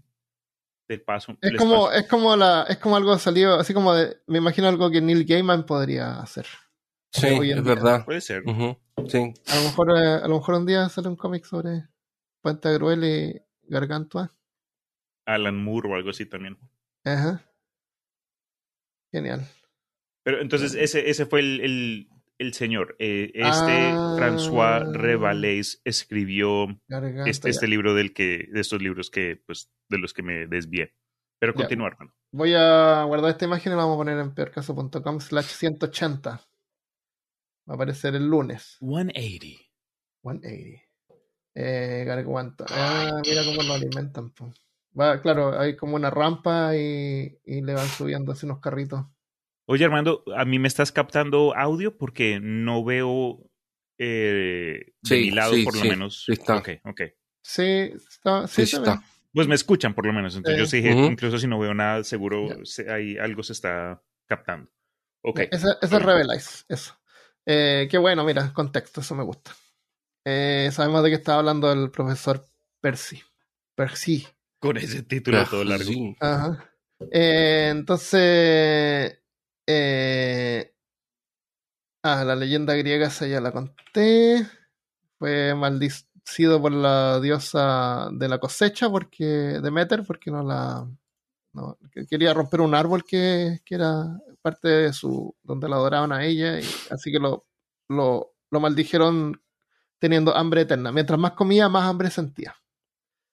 [0.87, 1.37] del paso.
[1.41, 1.91] es como, paso.
[1.91, 5.25] es como la, es como algo salido, así como de, me imagino algo que Neil
[5.25, 6.45] Gaiman podría hacer.
[7.11, 7.61] Sí, es día.
[7.61, 8.05] verdad.
[8.05, 8.43] Puede ser.
[9.07, 9.33] Sí.
[9.47, 11.87] A lo mejor, eh, a lo mejor un día sale un cómic sobre
[12.41, 14.33] Pantagruel y Gargantua.
[15.25, 16.57] Alan Moore o algo así también.
[17.03, 17.43] Ajá.
[19.11, 19.47] Genial.
[20.23, 22.95] Pero entonces ese, ese fue el, el, el señor.
[22.99, 24.15] Eh, este Ah.
[24.17, 26.67] François Revalais escribió
[27.25, 30.93] este, este libro del que, de estos libros que, pues, de los que me desvié.
[31.39, 31.57] Pero Ya.
[31.57, 32.13] continúa, hermano.
[32.31, 36.31] Voy a guardar esta imagen y la vamos a poner en peorcaso.com slash 180.
[36.31, 38.77] Va a aparecer el lunes.
[38.79, 39.47] 180.
[40.23, 40.83] 180.
[41.55, 42.65] Eh, Garganta.
[42.69, 44.29] Ah, mira cómo lo alimentan.
[44.31, 44.51] po.
[44.99, 49.05] Va, claro, hay como una rampa y, y le van subiendo así unos carritos.
[49.69, 51.97] Oye, Armando, ¿a mí me estás captando audio?
[51.97, 53.39] Porque no veo
[53.97, 56.23] eh, de Sí, mi lado, sí, por lo sí, menos.
[56.25, 56.57] sí está.
[56.57, 57.01] Ok, ok.
[57.43, 58.95] Sí, está, sí, está.
[58.95, 59.01] ve.
[59.33, 60.35] Pues me escuchan, por lo menos.
[60.37, 60.77] Entonces, yo Sí.
[60.77, 64.71] dije, incluso si no veo nada, seguro se- hay, algo se está captando.
[65.21, 65.41] Ok.
[65.51, 66.97] Ese, ese es Revelais, eso.
[67.45, 69.51] Eh, qué bueno, mira, contexto, eso me gusta.
[70.25, 72.45] Eh, sabemos de qué estaba hablando el profesor
[72.81, 73.21] Percy.
[73.75, 74.25] Percy.
[74.59, 75.83] Con ese título todo largo.
[75.83, 76.15] Sí.
[76.21, 76.71] Ajá.
[77.11, 79.19] Eh, entonces.
[79.67, 80.73] Eh,
[82.03, 84.47] ah, la leyenda griega esa ya la conté.
[85.19, 90.87] Fue maldecido por la diosa de la cosecha, porque Demeter, porque no la.
[91.53, 95.35] no, que quería romper un árbol que, que era parte de su.
[95.43, 97.45] donde la adoraban a ella, y así que lo,
[97.89, 99.41] lo, lo maldijeron
[99.99, 100.91] teniendo hambre eterna.
[100.91, 102.55] Mientras más comía, más hambre sentía.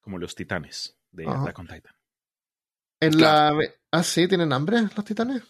[0.01, 1.29] Como los titanes de.
[1.29, 1.95] Attack on Titan.
[3.01, 3.61] En Claro.
[3.61, 3.69] la.
[3.93, 5.43] Ah, sí, tienen hambre los titanes.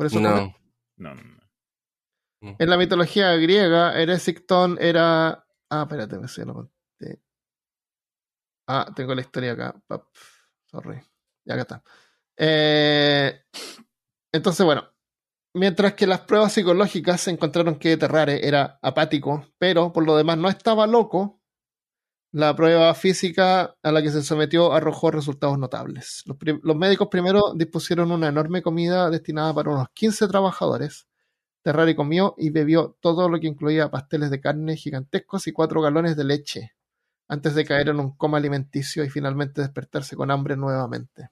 [0.00, 0.18] Por eso.
[0.18, 0.56] No.
[0.96, 2.56] No, no, no.
[2.58, 5.44] En la mitología griega, Eresictón era.
[5.68, 7.20] Ah, espérate, me sé, lo conté.
[8.66, 9.78] Ah, tengo la historia acá.
[10.70, 11.02] Sorry.
[11.44, 11.82] Ya acá está.
[12.38, 13.44] Eh,
[14.32, 14.88] entonces, bueno.
[15.52, 20.48] Mientras que las pruebas psicológicas encontraron que Terrare era apático, pero por lo demás no
[20.48, 21.39] estaba loco,
[22.32, 26.22] la prueba física a la que se sometió arrojó resultados notables.
[26.26, 31.08] Los, médicos primero dispusieron una enorme comida destinada para unos 15 trabajadores.
[31.62, 36.16] Terrari comió y bebió todo lo que incluía pasteles de carne gigantescos y cuatro galones
[36.16, 36.72] de leche,
[37.28, 41.30] antes de caer en un coma alimenticio y finalmente despertarse con hambre nuevamente.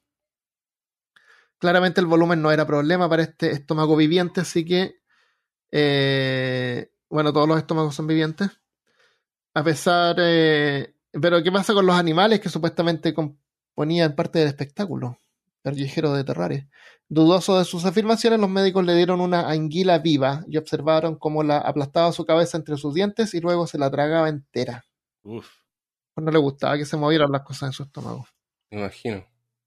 [1.58, 5.00] Claramente el volumen no era problema para este estómago viviente, así que,
[5.72, 8.60] eh, bueno, todos los estómagos son vivientes.
[9.58, 15.18] A pesar, eh, pero ¿qué pasa con los animales que supuestamente componían parte del espectáculo?
[15.64, 16.68] Callejero de Terrare.
[17.08, 21.58] Dudoso de sus afirmaciones, los médicos le dieron una anguila viva y observaron cómo la
[21.58, 24.84] aplastaba su cabeza entre sus dientes y luego se la tragaba entera.
[25.24, 25.48] Uf.
[26.14, 28.28] Pues no le gustaba que se movieran las cosas en su estómago.
[28.70, 29.26] Me imagino.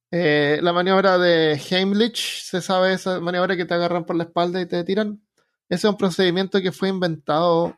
[0.10, 4.62] Eh, la maniobra de Heimlich, se sabe esa maniobra que te agarran por la espalda
[4.62, 5.22] y te tiran.
[5.68, 7.78] Ese es un procedimiento que fue inventado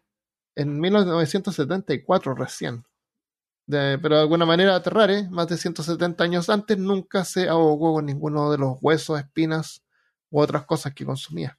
[0.55, 2.85] en 1974 recién.
[3.65, 8.05] De- pero de alguna manera Terrare, más de 170 años antes, nunca se ahogó con
[8.05, 9.83] ninguno de los huesos, espinas
[10.29, 11.57] u otras cosas que consumía.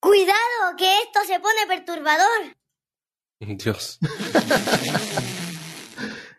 [0.00, 2.56] Cuidado, que esto se pone perturbador.
[3.40, 3.98] Dios.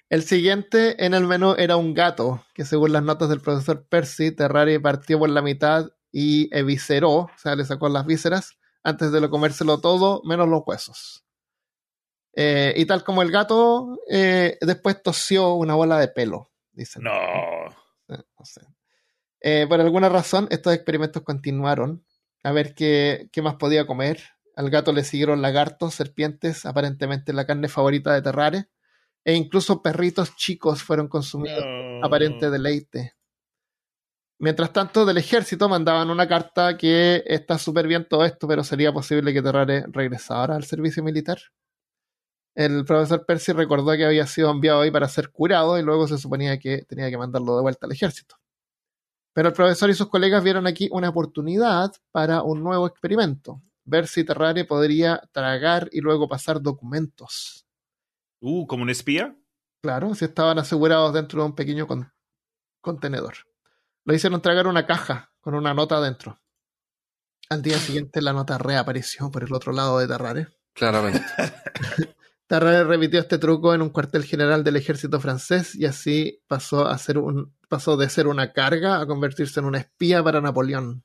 [0.10, 4.32] El siguiente en el menú era un gato, que según las notas del profesor Percy,
[4.32, 9.22] Terrari partió por la mitad y evisceró, o sea, le sacó las vísceras, antes de
[9.22, 11.24] lo comérselo todo, menos los huesos.
[12.36, 17.04] Eh, y tal como el gato, eh, después tosió una bola de pelo, dicen.
[17.04, 17.12] No.
[18.08, 18.62] No sé.
[19.42, 22.06] Eh, por alguna razón, estos experimentos continuaron
[22.44, 24.22] a ver qué, qué más podía comer.
[24.56, 28.70] Al gato le siguieron lagartos, serpientes, aparentemente la carne favorita de Terrare,
[29.24, 32.06] e incluso perritos chicos fueron consumidos No.
[32.06, 33.14] aparente deleite.
[34.42, 38.94] Mientras tanto, del ejército mandaban una carta que está súper bien todo esto, pero sería
[38.94, 41.40] posible que Terrare regresara al servicio militar.
[42.56, 46.18] El profesor Percy recordó que había sido enviado ahí para ser curado y luego se
[46.18, 48.36] suponía que tenía que mandarlo de vuelta al ejército.
[49.34, 54.08] Pero el profesor y sus colegas vieron aquí una oportunidad para un nuevo experimento, ver
[54.08, 57.66] si Terrare podría tragar y luego pasar documentos.
[58.42, 59.38] Uh, ¿como un espía?
[59.84, 62.12] Claro, si estaban asegurados dentro de un pequeño con-
[62.82, 63.49] contenedor.
[64.06, 66.40] Lo hicieron tragar una caja con una nota adentro.
[67.50, 70.48] Al día siguiente la nota reapareció por el otro lado de Terrare.
[70.74, 71.26] Claramente.
[72.48, 76.98] Terrare repitió este truco en un cuartel general del ejército francés y así pasó, a
[76.98, 81.04] ser un, pasó de ser una carga a convertirse en una espía para Napoleón.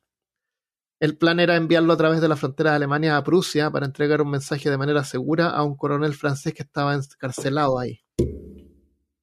[1.01, 4.23] El plan era enviarlo a través de la frontera de Alemania a Prusia para entregar
[4.23, 8.01] un mensaje de manera segura a un coronel francés que estaba encarcelado ahí.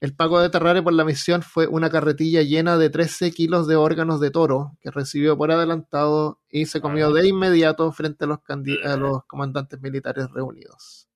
[0.02, 3.76] El pago de Terrare por la misión fue una carretilla llena de 13 kilos de
[3.76, 8.39] órganos de toro que recibió por adelantado y se comió de inmediato frente a los,
[8.39, 11.08] candi- a los comandantes militares reunidos.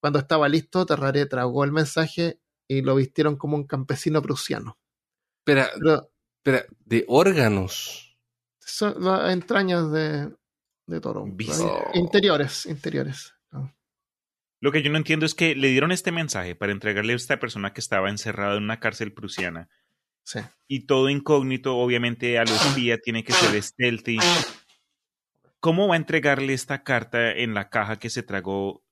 [0.00, 4.78] Cuando estaba listo, Terrare tragó el mensaje y lo vistieron como un campesino prusiano.
[5.38, 6.10] Espera, Pero
[6.44, 8.18] espera, de órganos.
[8.60, 10.30] son las entrañas de,
[10.86, 11.24] de toro.
[11.94, 13.32] Interiores, interiores.
[14.60, 17.38] Lo que yo no entiendo es que le dieron este mensaje para entregarle a esta
[17.38, 19.68] persona que estaba encerrada en una cárcel prusiana.
[20.22, 20.40] Sí.
[20.68, 24.18] Y todo incógnito, obviamente, a lo espía tiene que ser stealthy.
[25.60, 28.82] ¿Cómo va a entregarle esta carta en la caja que se tragó?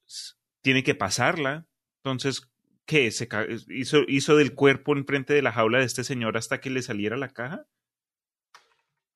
[0.63, 1.67] Tiene que pasarla.
[2.03, 2.51] Entonces,
[2.87, 3.11] ¿qué?
[3.11, 3.29] ¿Se
[3.69, 7.17] hizo, ¿Hizo del cuerpo enfrente de la jaula de este señor hasta que le saliera
[7.17, 7.67] la caja?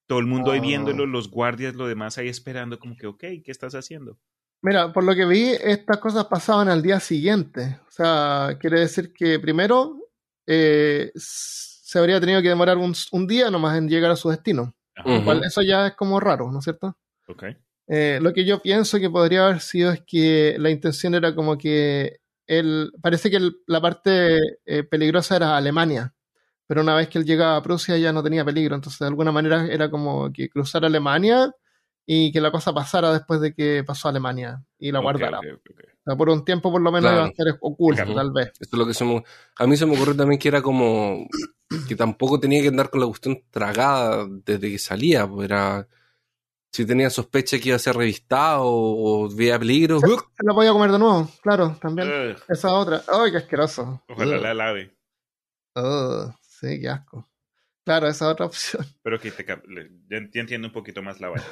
[0.07, 0.63] Todo el mundo ahí Ah.
[0.63, 4.19] viéndolo, los guardias, lo demás ahí esperando, como que, ok, ¿qué estás haciendo?
[4.63, 7.81] Mira, por lo que vi, estas cosas pasaban al día siguiente.
[7.89, 9.99] O sea, quiere decir que primero
[10.47, 14.75] eh, se habría tenido que demorar un, un día nomás en llegar a su destino.
[15.25, 16.97] Cual eso ya es como raro, ¿no es cierto?
[17.29, 17.45] ok.
[17.89, 21.59] Eh, lo que yo pienso que podría haber sido es que la intención era como
[21.59, 26.15] que él, parece que el- la parte eh, peligrosa era Alemania,
[26.67, 29.33] pero una vez que él llegaba a Prusia ya no tenía peligro, entonces de alguna
[29.33, 31.53] manera era como que cruzar Alemania
[32.07, 35.39] y que la cosa pasara después de que pasó a Alemania y la guardara.
[35.39, 37.17] O sea, por un tiempo por lo menos Claro.
[37.19, 38.15] iba a estar oculto, Claro.
[38.15, 38.49] tal vez.
[38.61, 39.23] Esto es lo que se me-
[39.57, 41.27] a mí se me ocurrió también que era como
[41.89, 45.87] que tampoco tenía que andar con la cuestión tragada desde que salía, pues era
[46.75, 50.01] si tenía sospecha que iba a ser revistado o, o veía peligro, ¡uh!
[50.01, 52.35] Se la podía comer de nuevo, claro, también.
[52.49, 53.03] Esa otra.
[53.09, 54.03] ¡Ay, qué asqueroso!
[54.09, 54.43] ojalá Ugh.
[54.43, 54.97] la lave.
[55.77, 57.29] Ugh, sí, qué asco.
[57.85, 58.87] Claro, esa otra opción.
[59.03, 61.45] Pero que te, ya, entiendo un poquito más la vaina.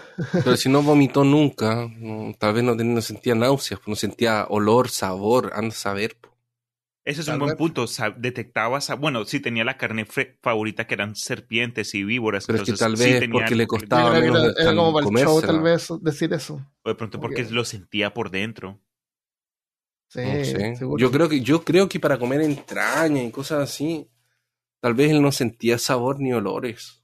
[0.45, 4.89] pero si no vomitó nunca, no, tal vez no, sentía náuseas, pues no sentía olor,
[4.89, 6.17] sabor, anda a saber.
[7.05, 7.59] Ese es Tal un buen vez.
[7.59, 7.87] punto.
[8.19, 10.07] detectaba, bueno, sí tenía la carne
[10.41, 12.47] favorita que eran serpientes y víboras.
[12.47, 14.93] Pero es que tal sí vez tenía porque le costaba que menos era, era como
[14.93, 16.65] para el show, tal vez, decir eso.
[16.83, 18.79] O de pronto porque lo sentía por dentro.
[20.09, 20.77] Sí, No sé.
[20.77, 20.99] seguro.
[21.01, 24.09] Yo creo que yo creo que para comer entraña y cosas así,
[24.81, 27.03] tal vez él no sentía sabor ni olores.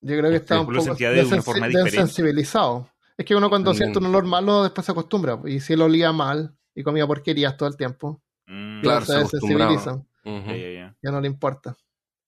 [0.00, 1.90] Yo creo que estaba un lo poco sentía de una forma diferente.
[1.96, 2.90] desensibilizado.
[3.16, 3.92] Es que uno cuando También.
[3.92, 5.40] siente un olor malo después se acostumbra.
[5.46, 9.12] Y si él olía mal y comía porquerías todo el tiempo, Mm, Claro, ya se
[9.12, 9.70] se acostumbraba.
[9.72, 10.06] desensibiliza.
[10.26, 10.50] Ujú.
[10.50, 10.96] ya, ya, ya.
[11.02, 11.74] Ya no le importa.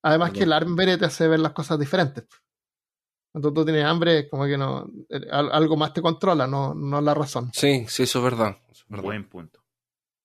[0.03, 2.25] Además que el hambre te hace ver las cosas diferentes.
[3.33, 7.03] Cuando tú tienes hambre, como que no eh, al- algo más te controla, no, no
[7.03, 7.51] la razón.
[7.53, 8.57] Sí, sí, eso es verdad.
[8.71, 9.05] eso es verdad.
[9.05, 9.61] Buen punto.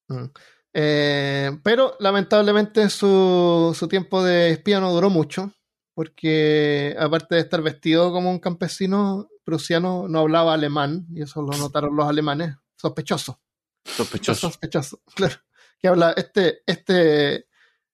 [0.08, 0.26] Mm.
[0.74, 5.54] Eh, pero lamentablemente su, su tiempo de espía no duró mucho,
[5.94, 11.58] porque aparte de estar vestido como un campesino prusiano, no hablaba alemán, y eso lo
[11.58, 12.56] notaron los alemanes.
[12.76, 13.42] Sospechoso,
[13.86, 14.50] Sospechoso.
[14.50, 15.36] sospechoso, claro.
[15.80, 17.48] Que habla este, este,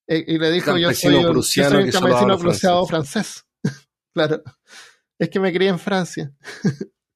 [0.07, 3.45] eh, y le dijo yo soy un, yo soy campesino prusiano francés.
[4.13, 4.43] claro.
[5.17, 6.32] Es que me crié en Francia.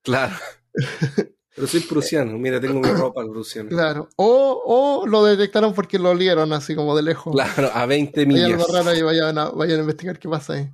[0.01, 0.35] Claro.
[1.55, 3.69] Pero soy prusiano, mira, tengo mi ropa prusiana.
[3.69, 4.09] Claro.
[4.15, 7.33] O, o lo detectaron porque lo olieron así como de lejos.
[7.33, 8.51] Claro, a 20 Hay millas.
[8.51, 10.69] algo raro y vayan a, vayan a investigar qué pasa ahí.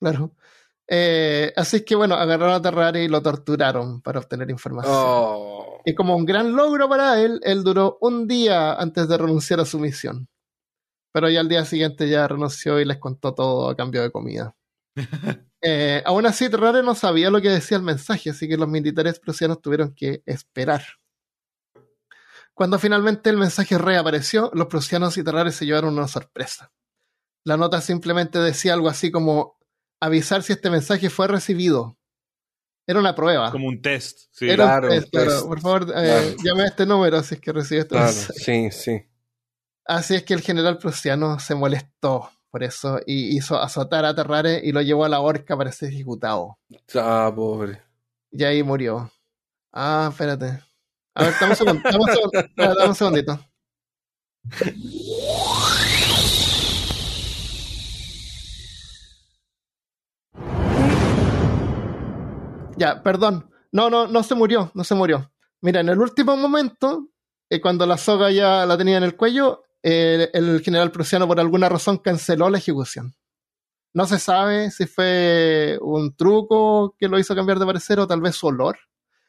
[0.00, 0.32] Claro.
[0.88, 4.94] Eh, así es que bueno, agarraron a Terrari y lo torturaron para obtener información.
[4.96, 5.80] Oh.
[5.84, 9.64] Y como un gran logro para él, él duró un día antes de renunciar a
[9.64, 10.28] su misión.
[11.12, 14.54] Pero ya al día siguiente ya renunció y les contó todo a cambio de comida.
[15.62, 19.20] Eh, aún así, Terrari no sabía lo que decía el mensaje, así que los militares
[19.20, 20.82] prusianos tuvieron que esperar.
[22.54, 26.72] Cuando finalmente el mensaje reapareció, los prusianos y Terrari se llevaron una sorpresa.
[27.44, 29.56] La nota simplemente decía algo así como
[30.00, 31.96] avisar si este mensaje fue recibido.
[32.86, 33.50] Era una prueba.
[33.52, 34.28] Como un test.
[34.32, 34.50] Sí.
[34.50, 35.46] Era un Claro, test, claro.
[35.46, 36.36] Por favor, eh, claro.
[36.44, 38.38] llame a este número si es que recibe este Claro, mensaje.
[38.40, 39.06] sí, sí.
[39.86, 44.60] Así es que el general prusiano se molestó por eso y hizo azotar a Terrare
[44.62, 46.58] y lo llevó a la horca para ser ejecutado.
[46.94, 47.80] Ah, pobre.
[48.30, 49.10] Y ahí murió.
[49.72, 50.62] Ah, espérate.
[51.14, 51.82] A ver, dame un segundo.
[51.82, 53.40] Dame un, segundo, dame un segundito.
[62.76, 63.50] Ya, perdón.
[63.70, 65.32] No, no, no se murió, no se murió.
[65.62, 67.08] Mira, en el último momento,
[67.48, 71.40] eh, cuando la soga ya la tenía en el cuello, eh, el general prusiano por
[71.40, 73.14] alguna razón canceló la ejecución.
[73.94, 78.20] No se sabe si fue un truco que lo hizo cambiar de parecer o tal
[78.20, 78.78] vez su olor.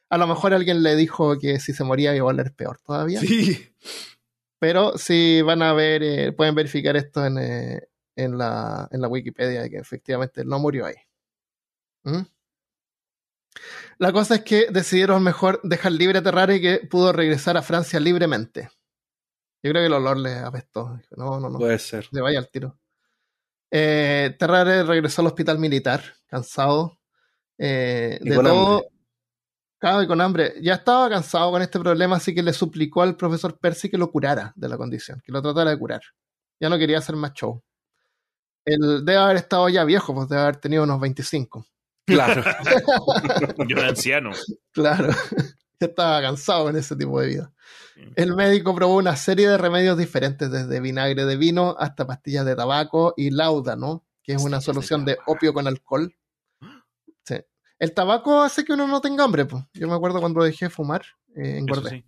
[0.10, 3.20] A lo mejor alguien le dijo que si se moría iba a oler peor todavía.
[3.20, 3.74] Sí.
[4.60, 7.82] Pero si van a ver, eh, pueden verificar esto en, eh,
[8.16, 10.96] en, la, en la Wikipedia, que efectivamente no murió ahí.
[12.04, 12.22] ¿Mm?
[13.98, 18.00] La cosa es que decidieron mejor dejar libre a Terrari que pudo regresar a Francia
[18.00, 18.70] libremente.
[19.64, 21.00] Yo creo que el olor le apestó.
[21.16, 21.58] No, no, no.
[21.58, 22.06] Puede ser.
[22.12, 22.78] Se vaya al tiro.
[23.72, 27.00] Eh, Terrare regresó al hospital militar, cansado
[27.58, 28.76] eh, Y de con todo.
[28.76, 28.90] hambre.
[29.80, 30.54] Claro, y con hambre.
[30.62, 34.12] Ya estaba cansado con este problema, así que le suplicó al profesor Percy que lo
[34.12, 36.02] curara de la condición, que lo tratara de curar.
[36.60, 37.62] Ya no quería hacer más show.
[38.66, 41.66] Él debe haber estado ya viejo, pues debe haber tenido unos 25.
[42.06, 42.44] Claro.
[43.68, 44.32] Yo era anciano.
[44.72, 45.10] Claro,
[45.86, 47.54] ya estaba cansado en ese tipo de vida.
[48.16, 52.56] El médico probó una serie de remedios diferentes, desde vinagre de vino hasta pastillas de
[52.56, 56.14] tabaco y láudano, que es una solución de opio con alcohol.
[57.26, 57.36] Sí.
[57.80, 59.46] El tabaco hace que uno no tenga hambre.
[59.46, 59.64] Pues.
[59.74, 61.04] Yo me acuerdo cuando dejé de fumar,
[61.36, 61.90] eh, Eso engordé.
[61.90, 62.06] sí.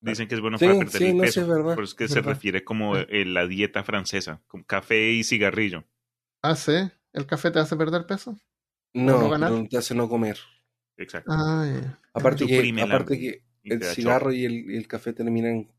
[0.00, 1.32] Dicen que es bueno Sí, para perder sí, el no, peso.
[1.32, 2.30] sí, es verdad, Por eso es que es se verdad.
[2.34, 5.84] refiere como eh, la dieta francesa, con café y cigarrillo.
[6.42, 6.74] Ah, sí.
[7.14, 8.36] ¿El café te hace perder peso?
[8.92, 9.50] No, no ganar?
[9.52, 10.38] pero te hace no comer.
[10.96, 11.30] Exacto.
[11.32, 11.98] Ah.
[12.14, 15.70] Aparte que, aparte que el cigarro y el, y el café terminan,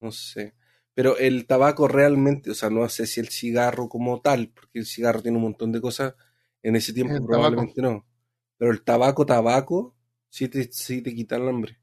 [0.00, 0.54] no sé.
[0.94, 4.86] Pero el tabaco realmente, o sea, no sé si el cigarro como tal, porque el
[4.86, 6.14] cigarro tiene un montón de cosas,
[6.62, 8.04] en ese tiempo El probablemente no.
[8.58, 9.94] Pero el tabaco, tabaco,
[10.30, 11.78] Sí te, sí te quita el hambre.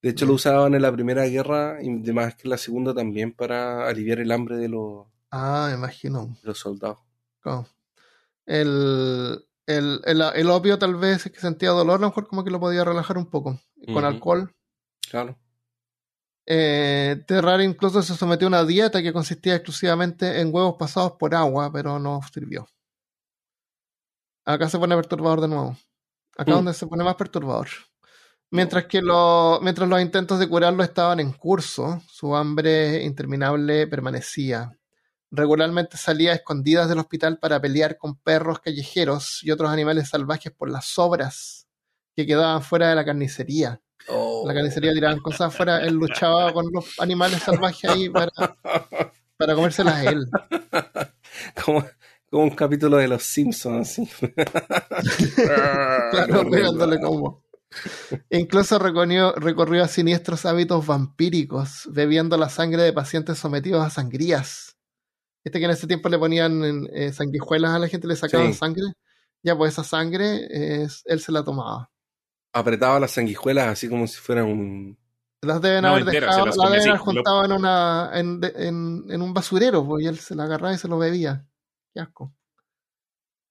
[0.00, 3.32] De hecho, lo usaban en la Primera Guerra y además que en la Segunda también
[3.32, 6.26] para aliviar el hambre de los, Ah, imagino.
[6.42, 6.98] de los soldados.
[7.40, 7.68] Claro.
[8.46, 12.44] El, el, el, el opio tal vez es que sentía dolor, a lo mejor como
[12.44, 13.58] que lo podía relajar un poco.
[13.92, 14.54] Con alcohol.
[15.10, 15.36] Claro.
[16.46, 21.34] Eh, Terraria incluso se sometió a una dieta que consistía exclusivamente en huevos pasados por
[21.34, 22.66] agua, pero no sirvió.
[24.44, 25.76] Acá se pone perturbador de nuevo.
[26.36, 26.54] Acá Mm.
[26.54, 27.68] donde se pone más perturbador.
[28.50, 34.76] Mientras que lo- mientras los intentos de curarlo estaban en curso, su hambre interminable permanecía.
[35.34, 40.52] Regularmente salía a escondidas del hospital para pelear con perros callejeros y otros animales salvajes
[40.52, 41.66] por las sobras
[42.14, 43.80] que quedaban fuera de la carnicería.
[44.08, 44.44] Oh.
[44.46, 48.30] La carnicería tiraban cosas afuera, él luchaba con los animales salvajes ahí para,
[49.38, 50.26] para comérselas a él.
[51.64, 51.82] Como,
[52.30, 54.10] como un capítulo de Los Simpsons, así.
[56.10, 57.42] Claro, pegándole como.
[58.28, 64.76] Incluso recorrió, recorrió a siniestros hábitos vampíricos, bebiendo la sangre de pacientes sometidos a sangrías.
[65.44, 68.58] Este que en ese tiempo le ponían eh, sanguijuelas a la gente, le sacaban Sí.
[68.58, 68.82] sangre.
[69.42, 70.46] Ya, pues esa sangre
[71.04, 71.90] él se la tomaba.
[72.54, 74.98] Apretaba las sanguijuelas así como si fueran un.
[75.42, 79.04] Las deben No, haber dejado, las deben haber lo- juntado en, una, en, de- en-
[79.10, 81.44] en un basurero, pues, y él se la agarraba y se lo bebía.
[81.92, 82.32] Qué asco.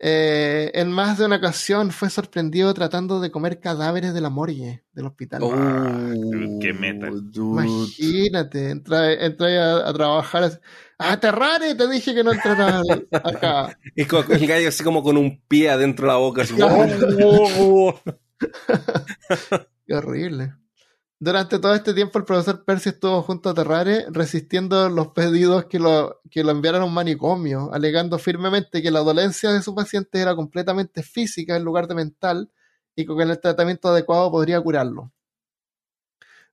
[0.03, 4.83] Eh, en más de una ocasión fue sorprendido tratando de comer cadáveres de la morgue
[4.93, 5.43] del hospital.
[5.43, 7.07] Oh, qué meta.
[7.11, 7.67] dude.
[7.67, 10.43] Imagínate, entra, entra a, a trabajar.
[10.45, 10.57] así,
[10.97, 11.19] ¡Ah!
[11.19, 12.81] Te dije que no entraras
[13.11, 13.77] acá.
[13.95, 16.41] Y con el gallo así como con un pie adentro de la boca.
[16.41, 16.55] Así,
[19.85, 20.55] Qué horrible.
[21.23, 25.77] Durante todo este tiempo el profesor Percy estuvo junto a Terrare resistiendo los pedidos que
[25.77, 30.19] lo, que lo enviaran a un manicomio, alegando firmemente que la dolencia de su paciente
[30.19, 32.49] era completamente física en lugar de mental
[32.95, 35.11] y que con el tratamiento adecuado podría curarlo.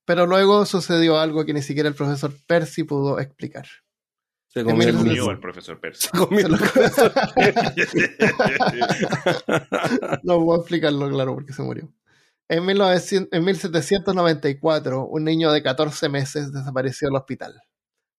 [0.05, 3.67] Pero luego sucedió algo que ni siquiera el profesor Percy pudo explicar.
[4.49, 6.09] Se comió comió el- el Comió profesor Percy.
[6.11, 6.59] comió Se lo-
[10.25, 11.91] no puedo explicarlo, claro, porque se murió.
[12.49, 17.61] En, 1900 en 1794, un niño de 14 meses desapareció del hospital.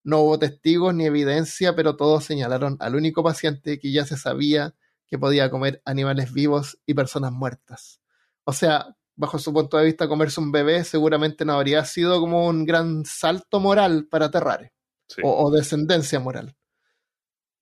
[0.03, 4.75] No hubo testigos ni evidencia, pero todos señalaron al único paciente que ya se sabía
[5.07, 7.99] que podía comer animales vivos y personas muertas.
[8.43, 12.47] O sea, bajo su punto de vista, comerse un bebé seguramente no habría sido como
[12.47, 14.73] un gran salto moral para Terrare
[15.07, 15.21] Sí.
[15.23, 16.55] o, o descendencia moral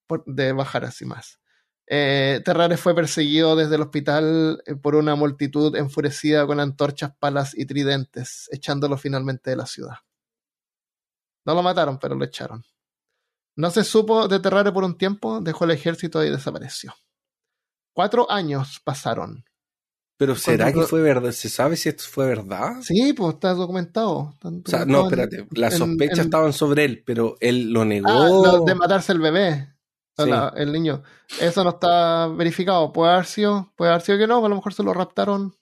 [0.05, 1.39] por- de bajar así más.
[1.89, 7.57] Eh, Terrare fue perseguido desde el hospital eh, por una multitud enfurecida con antorchas, palas
[7.57, 9.95] y tridentes, echándolo finalmente de la ciudad.
[11.45, 12.63] No lo mataron, pero lo echaron.
[13.55, 16.93] No se supo de Terrare por un tiempo, dejó el ejército y desapareció.
[17.93, 19.45] Cuatro años pasaron.
[20.17, 21.31] Pero ¿será que fue verdad?
[21.31, 22.81] ¿Se sabe si esto fue verdad?
[22.81, 24.31] Sí, pues está documentado.
[24.33, 25.47] Está O sea, no, espérate.
[25.51, 28.09] Las sospechas en- estaban sobre él, pero él lo negó.
[28.09, 29.76] Ah, lo de matarse el bebé.
[30.17, 30.29] O Sí.
[30.29, 31.03] la- el niño.
[31.39, 32.91] Eso no está verificado.
[32.91, 35.55] Puede haber sido, puede haber sido que no, a lo mejor se lo raptaron.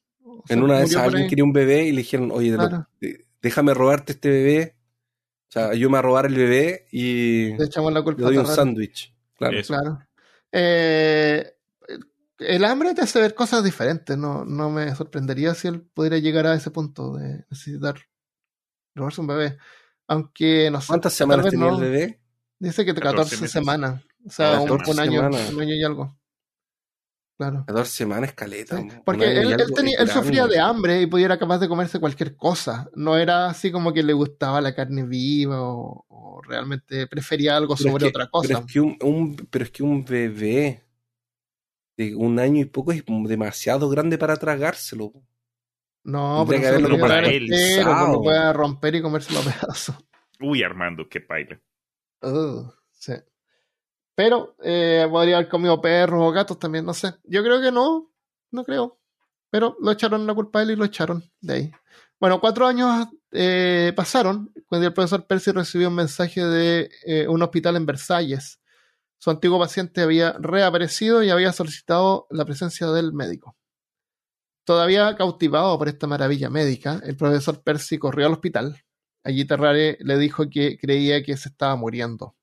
[0.50, 2.88] En una de esas alguien quería un bebé y le dijeron, oye, lo- Claro.
[3.02, 4.76] de- déjame robarte este bebé.
[5.50, 8.24] O sea, yo me voy a robar el bebé y Le echamos la le culpa
[8.24, 9.14] doy a un sándwich.
[9.38, 9.58] Claro.
[9.58, 9.74] Eso.
[9.74, 10.00] Claro.
[10.52, 11.52] Eh,
[12.40, 14.18] el hambre te hace ver cosas diferentes.
[14.18, 17.96] No, no me sorprendería si él pudiera llegar a ese punto de necesitar
[18.96, 19.58] robarse un bebé.
[20.08, 20.88] Aunque no sé.
[20.88, 21.76] ¿Cuántas semanas tenía no.
[21.76, 22.22] el bebé?
[22.60, 23.52] Dice que 14 14, meses.
[23.52, 24.04] semanas.
[24.26, 25.54] O sea, un, 14 un año, semanas.
[25.54, 26.18] un año y algo.
[27.38, 27.66] Claro.
[27.68, 28.78] 14 semanas, caleta.
[28.80, 32.00] Sí, Porque él, él tenía, él sufría de hambre y podía era capaz de comerse
[32.00, 32.90] cualquier cosa.
[32.96, 37.76] No era así como que le gustaba la carne viva o, o realmente prefería algo
[37.76, 38.48] Pero es sobre que- otra cosa.
[38.48, 40.82] Pero es, que un, un- pero es que un bebé
[41.98, 45.12] de un año y poco es demasiado grande para tragárselo.
[46.06, 47.54] no, tendría pero que haberlo dar paralizado.
[47.54, 49.96] entero, pues lo puede romper y comérselo a pedazos.
[50.40, 51.60] Uy, Armando, qué paila.
[52.22, 53.14] Ugh, sí.
[54.16, 57.16] Pero eh, podría haber comido perros o gatos también, no sé.
[57.26, 58.12] Yo creo que no,
[58.52, 58.98] no creo.
[59.50, 61.72] Pero lo echaron la culpa a él y lo echaron de ahí.
[62.20, 67.42] Bueno, cuatro años eh, pasaron cuando el profesor Percy recibió un mensaje de eh, un
[67.44, 68.60] hospital en Versalles.
[69.18, 73.58] Su antiguo paciente había reaparecido y había solicitado la presencia del médico.
[74.66, 78.82] Todavía cautivado por esta maravilla médica, el profesor Percy corrió al hospital.
[79.24, 82.35] Allí Terrare le dijo que creía que se estaba muriendo.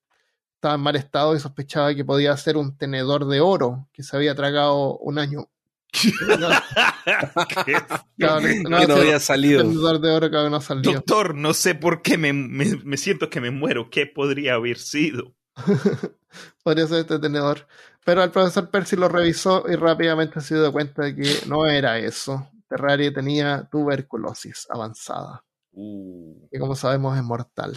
[0.62, 4.16] Estaba en mal estado y sospechaba que podía ser un tenedor de oro que se
[4.16, 5.48] había tragado un año.
[8.16, 9.64] No, no, que no sí, había salido.
[9.64, 10.92] tenedor de oro que aún no salió.
[10.92, 13.90] Doctor, no sé por qué me, me- me siento que me muero.
[13.90, 15.34] ¿Qué podría haber sido?
[16.62, 17.66] Podría ser este tenedor.
[18.04, 21.98] Pero el profesor Percy lo revisó y rápidamente se dio cuenta de que no era
[21.98, 22.48] eso.
[22.68, 25.42] Terraria tenía tuberculosis avanzada,
[25.72, 27.76] Uh, que como sabemos es mortal.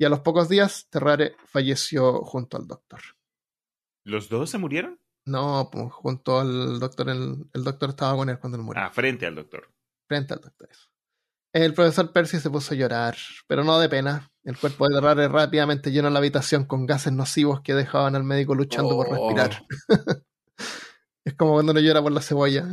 [0.00, 3.00] Y a los pocos días, Terrare falleció junto al doctor.
[4.02, 4.98] ¿Los dos se murieron?
[5.26, 8.82] No, pues, junto al doctor, el, el doctor estaba con él cuando él murió.
[8.82, 9.70] Ah, frente al doctor.
[10.08, 10.68] frente al doctor.
[10.70, 10.88] eso.
[11.52, 13.14] El profesor Percy se puso a llorar,
[13.46, 14.30] pero no de pena.
[14.42, 18.54] El cuerpo de Terrare rápidamente llenó la habitación con gases nocivos que dejaban al médico
[18.54, 19.28] luchando por Oh.
[19.28, 19.66] respirar.
[21.26, 22.68] es como cuando uno llora por la cebolla.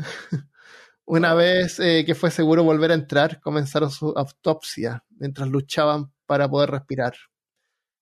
[1.06, 6.48] Una vez eh, que fue seguro volver a entrar, comenzaron su autopsia mientras luchaban para
[6.50, 7.16] poder respirar.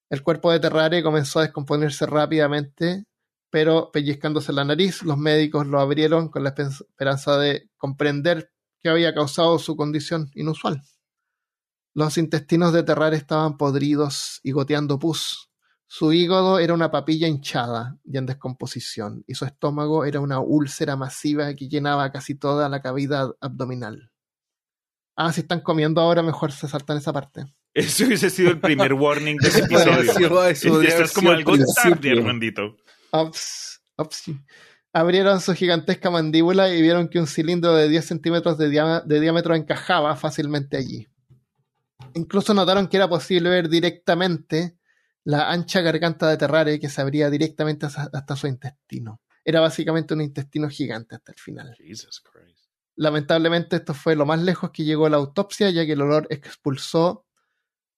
[0.09, 3.05] El cuerpo de Terrare comenzó a descomponerse rápidamente,
[3.49, 8.51] pero pellizcándose la nariz, los médicos lo abrieron con la espe- esperanza de comprender
[8.81, 10.81] qué había causado su condición inusual.
[11.93, 15.49] Los intestinos de Terrare estaban podridos y goteando pus.
[15.87, 20.95] Su hígado era una papilla hinchada y en descomposición, y su estómago era una úlcera
[20.97, 24.11] masiva que llenaba casi toda la cavidad abdominal.
[25.15, 27.45] Ah, si están comiendo ahora, mejor se saltan esa parte.
[27.75, 30.45] Eso hubiese sido el primer warning de ese episodio.
[30.47, 32.11] eso Estás como algo al tarde.
[32.11, 32.77] Armandito.
[33.11, 34.31] Ups, ups.
[34.93, 40.15] Abrieron su gigantesca mandíbula y vieron que un cilindro de 10 centímetros de, diámetro encajaba
[40.15, 41.05] fácilmente allí.
[42.13, 44.77] Incluso notaron que era posible ver directamente
[45.25, 49.19] la ancha garganta de Terrare que se abría directamente hasta, hasta su intestino.
[49.43, 51.75] Era básicamente un intestino gigante hasta el final.
[51.75, 52.69] Jesus Christ.
[52.95, 57.24] Lamentablemente esto fue lo más lejos que llegó la autopsia, ya que el olor expulsó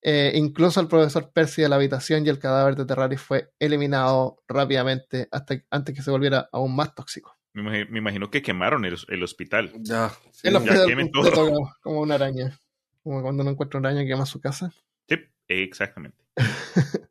[0.02, 4.42] eh, incluso al profesor Percy de la habitación y el cadáver de Terrari fue eliminado
[4.46, 7.36] rápidamente hasta antes que se volviera aún más tóxico.
[7.54, 9.72] Me imagino, me imagino que quemaron el, el hospital.
[9.80, 10.10] Ya.
[10.32, 10.48] sí.
[10.48, 11.50] El ya hospital completo todo.
[11.50, 12.58] como, como una araña.
[13.02, 14.72] Como cuando uno encuentra una araña que quema su casa.
[15.08, 15.16] Sí,
[15.48, 16.18] exactamente.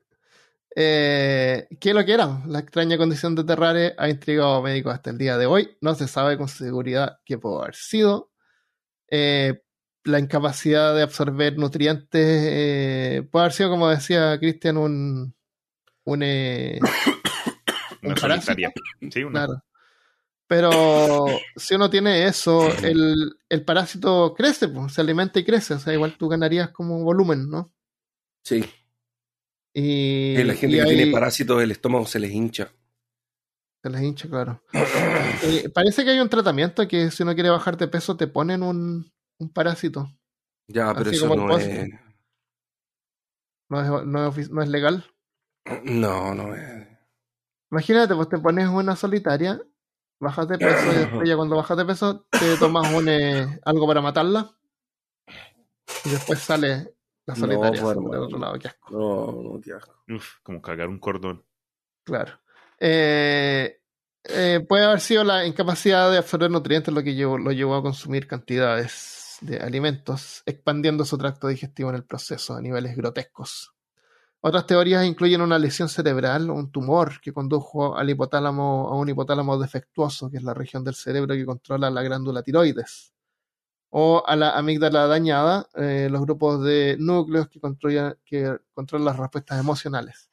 [0.79, 2.43] Eh, ¿Qué es lo que era?
[2.45, 5.75] La extraña condición de Terrare ha intrigado a médicos hasta el día de hoy.
[5.81, 8.29] No se sabe con seguridad qué pudo haber sido.
[9.09, 9.63] Eh,
[10.07, 15.35] la incapacidad de absorber nutrientes eh, puede haber sido, como decía Cristian, un,
[16.05, 16.79] un, eh.
[19.11, 19.45] Sí, una.
[19.45, 19.63] Claro.
[20.47, 21.25] Pero
[21.57, 25.73] si uno tiene eso, el, el parásito crece, pues, se alimenta y crece.
[25.73, 27.73] O sea, igual tú ganarías como volumen, ¿no?
[28.43, 28.63] Sí.
[29.73, 32.71] Y, Y la gente y que ahí tiene parásitos, el estómago se les hincha.
[33.83, 34.63] se les hincha, claro.
[35.43, 38.63] Eh, parece que hay un tratamiento que si uno quiere bajar de peso te ponen
[38.63, 40.11] un, un parásito.
[40.67, 41.89] Ya, pero Así eso no es.
[43.69, 45.05] No es, no es no legal.
[45.83, 46.87] No, no es.
[47.71, 49.61] Imagínate, pues te pones una solitaria,
[50.19, 53.85] bajas de peso y después ya cuando bajas de peso te tomas un, eh, algo
[53.85, 54.49] para matarla
[56.05, 58.23] y después sale la No, solitaria pues, por el hermano.
[58.23, 58.59] otro lado.
[58.59, 58.91] Qué asco.
[58.91, 60.03] No, no, qué asco.
[60.09, 61.45] Uf, como cagar un cordón.
[62.05, 62.39] Claro.
[62.79, 63.81] Eh,
[64.23, 67.81] eh, puede haber sido la incapacidad de absorber nutrientes lo que llevó, lo llevó a
[67.81, 68.91] consumir cantidades
[69.41, 73.73] de alimentos, expandiendo su tracto digestivo en el proceso a niveles grotescos.
[74.39, 79.09] Otras teorías incluyen una lesión cerebral o un tumor que condujo al hipotálamo, a un
[79.09, 83.13] hipotálamo defectuoso, que es la región del cerebro que controla la glándula tiroides,
[83.89, 89.17] o a la amígdala dañada, eh, los grupos de núcleos que, controlan- que controlan las
[89.17, 90.29] respuestas emocionales.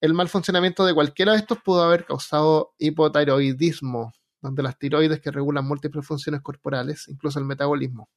[0.00, 5.30] El mal funcionamiento de cualquiera de estos pudo haber causado hipotiroidismo, donde las tiroides que
[5.30, 8.08] regulan múltiples funciones corporales, incluso el metabolismo,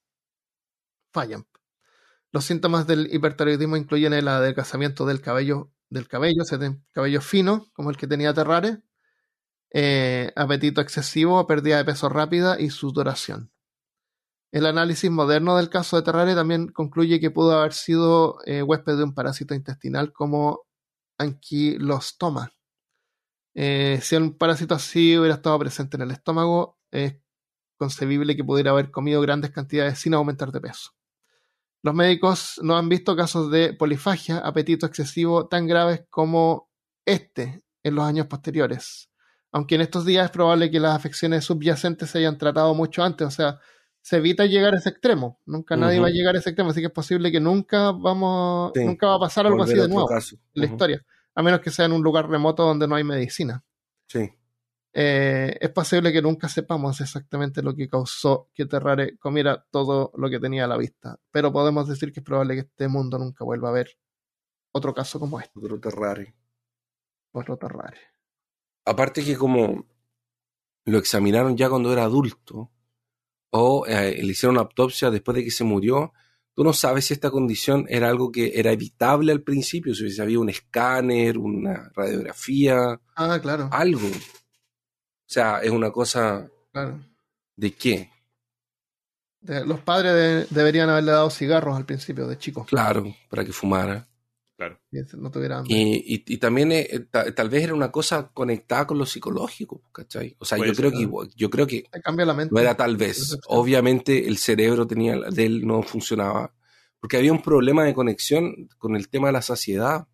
[1.12, 1.46] fallan.
[2.32, 6.44] Los síntomas del hipertiroidismo incluyen el adelgazamiento del cabello, del cabello,
[6.94, 8.84] cabello fino, como el que tenía Terrare,
[9.72, 13.52] eh, apetito excesivo, pérdida de peso rápida y sudoración.
[14.52, 18.98] El análisis moderno del caso de Terrare también concluye que pudo haber sido eh, huésped
[18.98, 20.66] de un parásito intestinal como
[21.20, 22.52] anquilostoma.
[23.56, 27.16] Eh, si un parásito así hubiera estado presente en el estómago, es
[27.78, 30.92] concebible que pudiera haber comido grandes cantidades sin aumentar de peso.
[31.82, 36.70] Los médicos no han visto casos de polifagia, apetito excesivo tan graves como
[37.06, 39.10] este en los años posteriores.
[39.52, 43.28] Aunque en estos días es probable que las afecciones subyacentes se hayan tratado mucho antes,
[43.28, 43.60] o sea,
[44.02, 45.40] se evita llegar a ese extremo.
[45.46, 48.72] Nunca nadie va a llegar a ese extremo, así que es posible que nunca vamos,
[48.76, 48.86] Sí.
[48.86, 50.36] nunca va a pasar algo así Volver de nuevo caso.
[50.36, 51.06] en la historia,
[51.36, 53.64] a menos que sea en un lugar remoto donde no hay medicina.
[54.08, 54.30] Sí.
[54.92, 60.30] Eh, es posible que nunca sepamos exactamente lo que causó que Terrare comiera todo lo
[60.30, 63.44] que tenía a la vista, pero podemos decir que es probable que este mundo nunca
[63.46, 63.92] vuelva a ver
[64.72, 66.36] otro caso como este, Otro terrare.
[67.32, 67.98] otro Terrare.
[68.86, 69.86] Aparte que como
[70.86, 72.72] lo examinaron ya cuando era adulto
[73.52, 76.14] o eh, le hicieron una autopsia después de que se murió,
[76.56, 80.40] tú no sabes si esta condición era algo que era evitable al principio, si había
[80.40, 84.08] un escáner, una radiografía, Ah, claro, algo.
[85.30, 87.00] O sea, es una cosa claro.
[87.56, 88.10] de qué.
[89.42, 92.66] De- los padres de- deberían haberle dado cigarros al principio, de chico.
[92.66, 94.08] Claro, para que fumara.
[94.58, 94.78] Claro.
[94.92, 95.74] Y no tuviera hambre.
[95.74, 99.84] Y, y- y también eh, ta- tal vez era una cosa conectada con lo psicológico,
[99.94, 100.36] ¿cachai?
[100.40, 102.54] O sea, yo creo que yo creo que Te cambia la mente.
[102.54, 103.38] no era tal vez.
[103.48, 106.54] Obviamente el cerebro tenía de él no funcionaba
[107.00, 110.08] porque había un problema de conexión con el tema de la saciedad.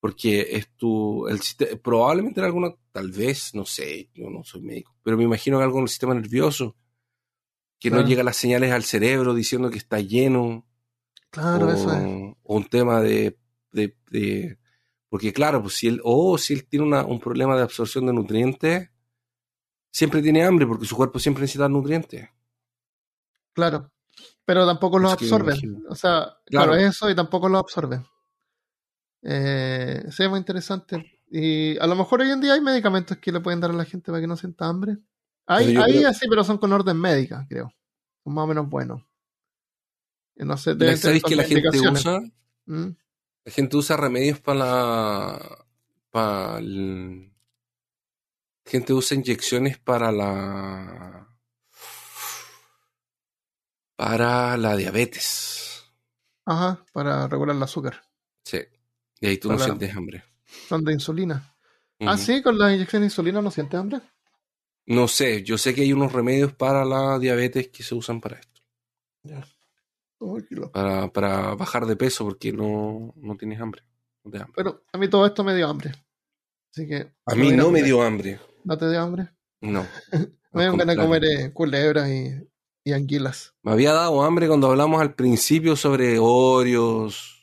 [0.00, 4.62] Porque es tu, el siste- probablemente era alguna, tal vez, no sé, yo no soy
[4.62, 6.76] médico, pero me imagino que algo en el sistema nervioso,
[7.80, 10.66] que no llega las señales al cerebro diciendo que está lleno,
[11.30, 12.02] Claro, o, eso es.
[12.42, 13.38] o un tema de,
[13.72, 14.58] de- de-
[15.08, 18.12] porque claro, pues si él, o si él tiene una- un problema de absorción de
[18.12, 18.90] nutrientes,
[19.90, 22.28] siempre tiene hambre porque su cuerpo siempre necesita nutrientes.
[23.52, 23.90] Claro.
[24.44, 25.80] Pero tampoco los Es imagino.
[25.88, 26.74] O sea, claro, Claro.
[26.76, 28.04] eso y tampoco los absorben.
[29.22, 31.20] Eh, sí, es muy interesante.
[31.30, 33.84] Y a lo mejor hoy en día hay medicamentos que le pueden dar a la
[33.84, 34.98] gente para que no sienta hambre.
[35.46, 37.72] Hay, hay creo- así, pero son con orden médica, creo.
[38.24, 39.02] Son más o menos buenos.
[40.36, 42.20] Y No sé, ¿Y deben tener ¿Sabéis que la gente usa?
[42.66, 42.88] Mm,
[43.44, 45.64] La gente usa remedios para la.
[46.10, 47.32] Para el-
[48.64, 51.28] la gente usa inyecciones para la.
[53.96, 55.84] Para la diabetes.
[56.44, 58.02] Ajá, para regular el azúcar.
[58.44, 58.58] Sí.
[59.20, 60.24] Y ahí tú no sientes hambre.
[60.68, 61.54] Son de insulina.
[62.00, 62.18] Ah, Ujú.
[62.22, 64.00] sí, con la inyección de insulina no siente hambre.
[64.86, 68.38] No sé, yo sé que hay unos remedios para la diabetes que se usan para
[68.38, 68.62] esto.
[70.20, 70.72] Loco.
[70.72, 73.82] Para, para bajar de peso porque no, no tienes hambre.
[74.24, 74.54] No te da hambre.
[74.56, 75.92] Pero a mí todo esto me dio hambre.
[76.72, 77.12] Así que.
[77.26, 78.40] A mí no me dio hambre.
[78.64, 79.28] ¿No te dio hambre?
[79.60, 79.86] No.
[80.50, 82.32] Me dio ganas de comer eh, culebras y,
[82.82, 83.54] y anguilas.
[83.62, 87.37] Me había dado hambre cuando hablamos al principio sobre Oreos,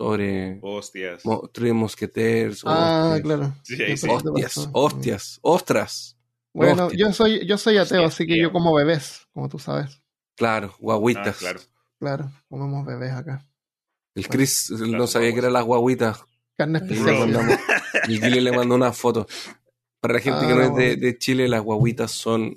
[0.00, 1.26] sobre Hostias.
[1.26, 2.62] Mo- Tres Mosqueteers.
[2.64, 3.20] Ah, hostias.
[3.22, 3.54] claro.
[3.62, 4.08] Sí, ¿Qué sí.
[4.08, 6.16] Hostias, hostias, ostras.
[6.54, 8.44] Bueno, yo soy, yo soy ateo, así que tío.
[8.44, 10.00] yo como bebés, como tú sabes.
[10.36, 11.36] Claro, Ah, guaguitas.
[11.36, 11.60] claro.
[11.98, 13.46] Claro, comemos bebés acá.
[14.14, 16.24] El Chris no sabía que eran las guaguitas.
[16.56, 17.18] Carne especial.
[17.18, 17.58] mandamos-
[18.08, 19.26] Y Gile le mandó una foto.
[20.00, 22.56] Para la gente Ah, que no es de, de Chile, las guaguitas son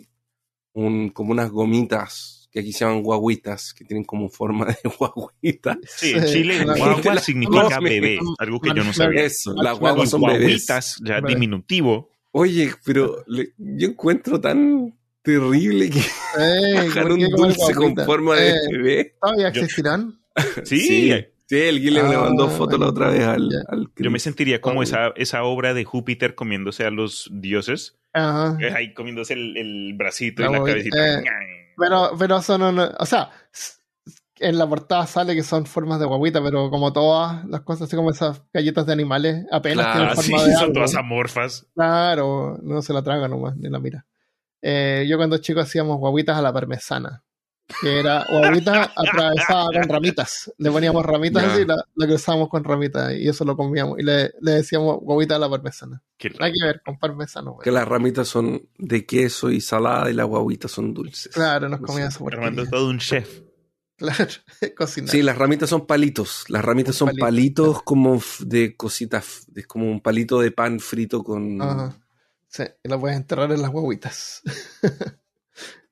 [0.73, 5.77] un, como unas gomitas que aquí se llaman guaguitas, que tienen como forma de guaguita.
[5.87, 9.23] Sí, en Chile guagua la- significa bebé, algo que yo no sabía.
[9.23, 10.41] Eso, las guaguas son bebés.
[10.41, 11.29] guaguitas, ya Bebé.
[11.33, 12.11] diminutivo.
[12.31, 14.93] Oye, pero le- yo encuentro tan
[15.23, 15.99] terrible que
[16.37, 19.15] Ey, bajar ¿por un dulce con forma de Eh, bebé.
[19.19, 20.19] ¿Todavía Yo- existirán?
[20.63, 21.13] Sí, sí,
[21.47, 23.59] sí, el Guile le mandó Ah, foto la otra vez al, ya.
[23.67, 27.97] al yo me sentiría como esa, esa obra de Júpiter comiéndose a los dioses.
[28.13, 28.57] Ajá.
[28.61, 31.19] Eh, Ahí comiéndose el, el bracito La y la cabecita.
[31.21, 31.23] eh,
[31.77, 33.29] Pero, pero no- o sea,
[34.39, 37.95] en la portada sale que son formas de guaguita, pero como todas las cosas, así
[37.95, 40.73] como esas galletas de animales, apenas Claro, tienen Ah, sí, forma de son algo.
[40.73, 41.65] todas amorfas.
[41.75, 44.05] Claro, no se la traga nomás, ni la mira.
[44.61, 47.22] Eh, yo cuando chico hacíamos guaguitas a la parmesana,
[47.81, 50.51] que era guaguita atravesada con ramitas.
[50.57, 51.53] Le poníamos ramitas Ya.
[51.53, 53.97] así y la, la cruzábamos con ramitas y eso lo comíamos.
[53.99, 56.01] Y le, le decíamos guaguita a la parmesana.
[56.17, 57.53] Qué Nada que ver con parmesano.
[57.53, 57.63] güey.
[57.63, 61.33] Que las ramitas son de queso y salada y las guaguitas son dulces.
[61.33, 63.41] Claro, nos No comíamos esa Armando todo un chef.
[63.95, 64.25] Claro,
[64.75, 65.09] cocinar.
[65.11, 66.45] Sí, las ramitas son palitos.
[66.49, 67.25] Las ramitas son Palitos.
[67.27, 69.45] palitos como de cositas.
[69.55, 71.61] Es como un palito de pan frito con.
[71.61, 71.95] Ajá.
[72.47, 74.41] Sí, y la puedes enterrar en las guaguitas.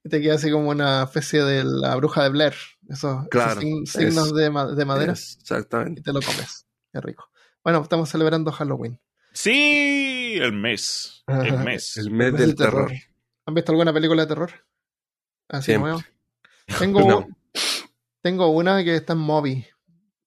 [0.04, 2.54] y te queda así como una especie de la bruja de Blair.
[2.90, 5.14] Esos, esos Claro, sign- es- signos de, ma- de madera.
[5.14, 6.02] Es, Y exactamente.
[6.02, 6.66] te lo comes.
[6.92, 7.30] Qué rico.
[7.64, 9.00] Bueno, estamos celebrando Halloween.
[9.34, 11.24] Sí, el mes.
[11.28, 11.98] El mes.
[11.98, 12.88] El mes Mes del de terror.
[12.90, 13.02] terror.
[13.46, 14.52] ¿Han visto alguna película de terror?
[15.50, 15.92] Así Siempre.
[15.92, 16.06] nueva.
[16.80, 17.28] Tengo, No.
[18.22, 19.66] tengo una que está en Moby,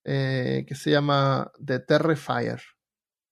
[0.05, 2.61] eh, que se llama The Terrifier.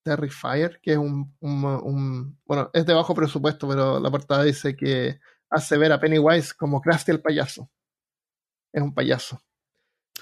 [0.05, 4.75] Terrifier, que es un, un- un- Bueno, es de bajo presupuesto, pero la portada dice
[4.77, 5.21] que
[5.53, 7.71] hace ver a Pennywise como Krusty el payaso.
[8.73, 9.41] Es un payaso.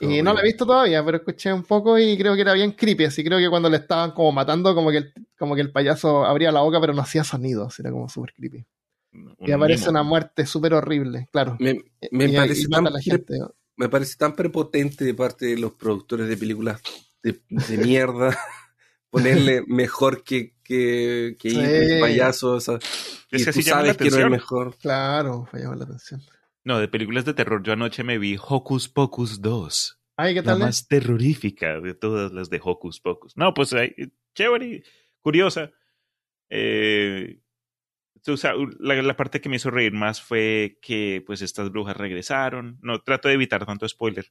[0.01, 2.73] Y no la he visto todavía, pero escuché un poco y creo que era bien
[2.73, 3.05] creepy.
[3.05, 6.25] Así creo que cuando le estaban como matando, como que el, como que el payaso
[6.25, 7.79] abría la boca, pero no hacía sonidos.
[7.79, 8.67] Era como súper creepy.
[9.13, 9.91] Un Y aparece mimo.
[9.91, 11.57] una muerte súper horrible, claro.
[11.59, 11.79] Me,
[12.13, 13.01] me y, parece y tan a la
[13.77, 16.81] me parece tan prepotente de parte de los productores de películas
[17.23, 18.39] de, de mierda
[19.11, 21.59] ponerle mejor que, que, que Sí.
[21.61, 22.53] el payaso.
[22.53, 22.79] o sea,
[23.31, 24.31] Es que tú la sabes que no es atención.
[24.31, 24.77] mejor.
[24.79, 26.23] Claro, me llama la atención.
[26.65, 27.63] No, de películas de terror.
[27.63, 29.99] Yo anoche me vi Hocus Pocus 2.
[30.17, 30.59] Ay, ¿qué La tal?
[30.59, 30.65] es?
[30.67, 33.37] más terrorífica de todas las de Hocus Pocus.
[33.37, 33.75] No, pues
[34.35, 34.85] chévere,
[35.21, 35.71] curiosa.
[36.51, 37.41] Eh,
[38.27, 41.97] o sea, la, la parte que me hizo reír más fue que pues estas brujas
[41.97, 42.79] regresaron.
[42.83, 44.27] No, trato de evitar tanto spoiler.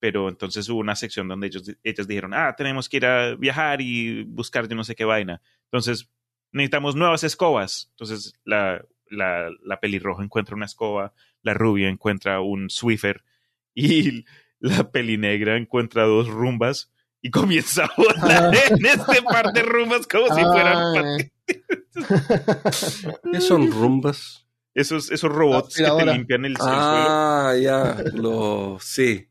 [0.00, 3.80] Pero entonces hubo una sección donde ellos, ellas dijeron, ah, tenemos que ir a viajar
[3.80, 5.40] y buscar yo no sé qué vaina.
[5.64, 6.10] Entonces,
[6.52, 7.88] necesitamos nuevas escobas.
[7.90, 13.22] Entonces, la, la, la pelirroja encuentra una escoba, la rubia encuentra un Swiffer
[13.74, 14.24] y
[14.58, 16.90] la pelinegra encuentra dos rumbas
[17.22, 21.30] y comienza a volar en este par de rumbas como si fueran.
[23.32, 24.46] ¿Qué son rumbas?
[24.74, 26.72] esos, esos robots que te limpian el, suelo.
[26.72, 27.96] Ah, ya.
[28.12, 29.28] Lo, sí.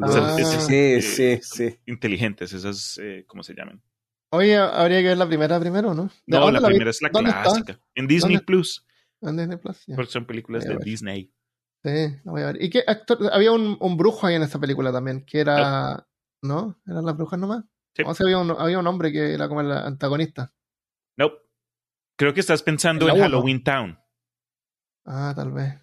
[0.00, 0.36] Ah.
[0.38, 1.78] sí, sí, sí.
[1.86, 3.82] Inteligentes, esas, eh, ¿cómo se llaman?
[4.30, 6.04] Oye, habría que ver la primera primero, ¿no?
[6.26, 6.66] ¿De No, la vi?
[6.66, 7.78] primera es la clásica.
[7.94, 8.46] En Disney ¿Dónde?
[8.46, 8.86] Plus,
[9.20, 10.76] En Disney Plus, porque son películas de.
[10.78, 11.32] Disney.
[11.84, 12.62] Sí, la voy a ver.
[12.62, 13.18] ¿Y qué actor?
[13.32, 16.06] Había un, un brujo ahí en esta película también, que era.
[16.42, 16.80] ¿No?
[16.86, 17.64] ¿Eran las brujas nomás?
[17.94, 18.02] Sí.
[18.06, 20.52] O sea, había un, había un hombre que era como el antagonista.
[21.16, 21.30] No.
[22.16, 23.22] Creo que estás pensando En en.
[23.22, 23.98] Halloween Town.
[25.04, 25.74] Ah, tal vez.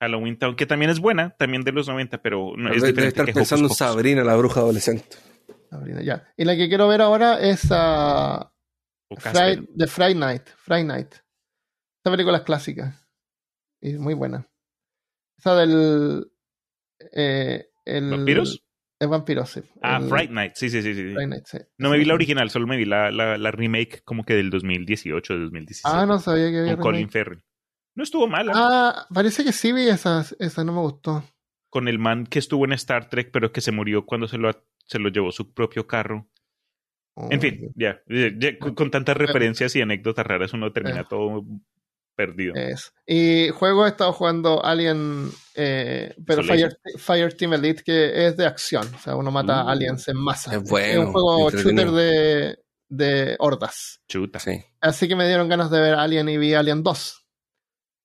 [0.00, 3.24] Halloween Town, que también es buena, también de los 90, pero no, es Debe, estar
[3.26, 3.94] que pensando en Hocus Pocus.
[3.94, 5.16] Sabrina, la bruja adolescente.
[5.70, 6.28] Sabrina, ya.
[6.36, 8.52] Y la que quiero ver ahora es a
[9.08, 9.32] O Casper.
[9.32, 10.42] Friday, The Friday Night.
[10.58, 11.12] Friday Night.
[11.12, 13.00] Esta película es clásica.
[13.80, 14.46] Y muy buena.
[15.38, 16.30] Esa del.
[17.12, 18.62] Eh, el, ¿Vampiros?
[18.98, 19.60] Es vampiros, sí.
[19.82, 20.94] Ah, El- Fright Night, sí, sí, sí.
[20.94, 21.02] sí.
[21.12, 21.58] Friday Night, sí.
[21.78, 24.48] No me vi la original, solo me vi la, la, la remake como que del
[24.50, 25.88] 2018, de 2017.
[25.98, 26.74] Ah, no sabía que había.
[26.76, 27.42] con Colin remake.
[27.96, 28.52] No estuvo mala.
[28.54, 30.24] Ah, parece que sí vi esa.
[30.38, 31.24] Esa no me gustó.
[31.70, 34.50] Con el man que estuvo en Star Trek, pero que se murió cuando se lo,
[34.86, 36.28] se lo llevó su propio carro.
[37.30, 38.00] En fin, ya.
[38.06, 41.06] ya, ya, con, con tantas referencias y anécdotas raras uno termina Eh.
[41.08, 41.42] todo
[42.14, 42.54] perdido.
[42.54, 42.90] Eso.
[43.06, 46.42] Y juego he estado jugando Alien, eh, pero.
[46.42, 48.86] Fire, Fire Team Elite, que es de acción.
[48.94, 49.68] O sea, uno mata Mm.
[49.68, 50.54] aliens en masa.
[50.56, 52.58] Es bueno, Es un juego shooter de,
[52.90, 54.00] de hordas.
[54.08, 54.38] Chuta.
[54.38, 54.62] Sí.
[54.82, 57.25] Así que me dieron ganas de ver Alien y vi Alien 2.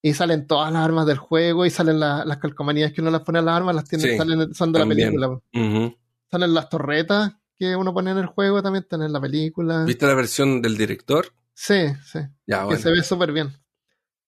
[0.01, 3.21] Y salen todas las armas del juego y salen la- las calcomanías que uno las
[3.21, 5.19] pone a las armas, las tiene, Sí, salen, son de también.
[5.19, 5.91] la película.
[6.31, 9.83] Salen las torretas que uno pone en el juego, también están en la película.
[9.85, 11.27] ¿Viste la versión del director?
[11.53, 12.19] Sí, sí.
[12.47, 12.79] Ya, Que bueno.
[12.81, 13.53] se ve súper bien.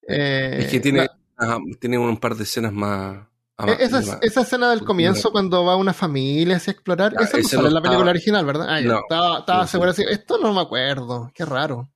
[0.08, 3.18] Eh, Es que tiene, la- ajá, tiene un par de escenas más.
[3.60, 7.38] Eh, más- Esa, más- esa escena del comienzo cuando va una familia hacia explorar, esa
[7.38, 8.68] no sale no en la película estaba- original, ¿verdad?
[8.70, 9.00] Ah, No.
[9.00, 11.90] estaba, estaba seguro así, esto no me acuerdo, qué raro.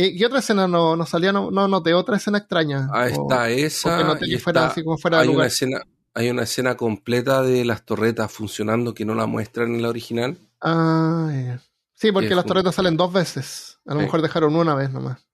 [0.00, 1.32] ¿Y otra escena no, no salía?
[1.32, 2.88] No, no noté otra escena extraña.
[2.92, 4.04] Ah, O- está o que esa.
[4.04, 5.80] noté y que fuera está- así como fuera de hay, una escena,
[6.14, 10.36] hay una escena completa de las torretas funcionando que no la muestran en la original.
[10.60, 11.58] Ah.
[11.94, 13.78] Sí, porque Es las un- torretas salen dos veces.
[13.86, 14.06] A lo Sí.
[14.06, 15.26] mejor dejaron una vez nomás.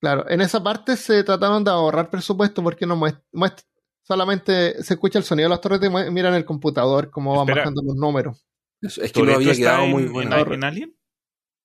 [0.00, 3.64] Claro, en esa parte se trataron de ahorrar presupuesto porque no muest- muest-
[4.02, 7.60] solamente se escucha el sonido de las torretas y miran el computador cómo van Espera.
[7.62, 8.44] bajando los números.
[8.80, 10.36] Es, es que no ¿Toretto había quedado en, muy en- bueno.
[10.54, 10.96] en Alien?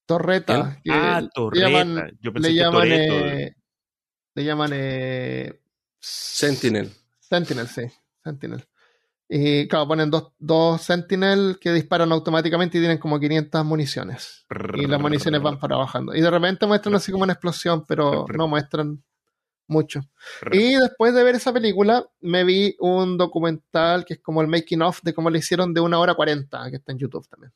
[0.08, 0.80] Torreta.
[0.84, 1.70] que ah, le Torreta.
[1.70, 3.14] llaman- Yo pensé le que llaman, Toretto.
[3.28, 3.56] eh,
[4.36, 5.62] le llaman eh,
[6.00, 6.92] Sentinel.
[7.20, 7.84] Sentinel, sí,
[8.24, 8.66] Sentinel.
[9.30, 14.46] Y claro, ponen dos, dos Sentinel que disparan automáticamente y tienen como 500 municiones.
[14.76, 16.16] Y las municiones van para bajando.
[16.16, 19.04] Y de repente muestran así como una explosión, pero no muestran
[19.68, 20.00] mucho.
[20.54, 24.82] Y después de ver esa película, me vi un documental que es como el making
[24.82, 27.52] of de cómo le hicieron de una hora 40, que está en YouTube también.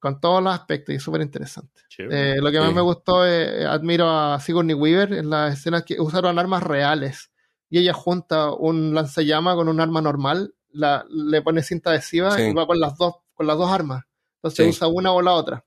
[0.00, 1.82] Con todos los aspectos y es súper interesante.
[1.98, 2.74] Eh, lo que más Sí.
[2.74, 7.30] me gustó, eh, admiro a Sigourney Weaver en las escenas que usaron armas reales.
[7.68, 12.42] Y ella junta un lanzallamas con un arma normal, la, le pone cinta adhesiva Sí.
[12.44, 14.04] y va con las dos, con las dos armas.
[14.36, 14.70] Entonces Sí.
[14.70, 15.64] usa una o la otra.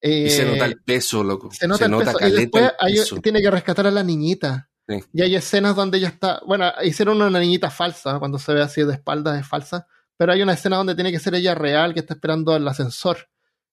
[0.00, 1.48] Y se Eh, nota el peso, loco.
[1.52, 2.18] se nota el peso.
[2.26, 3.16] Y después el hay- peso.
[3.20, 4.68] tiene que rescatar a la niñita.
[5.12, 6.40] Y hay escenas donde ella está.
[6.46, 9.86] Bueno, hicieron una niñita falsa, cuando se ve así de espaldas es falsa.
[10.18, 13.16] Pero hay una escena donde tiene que ser ella real, que está esperando el ascensor.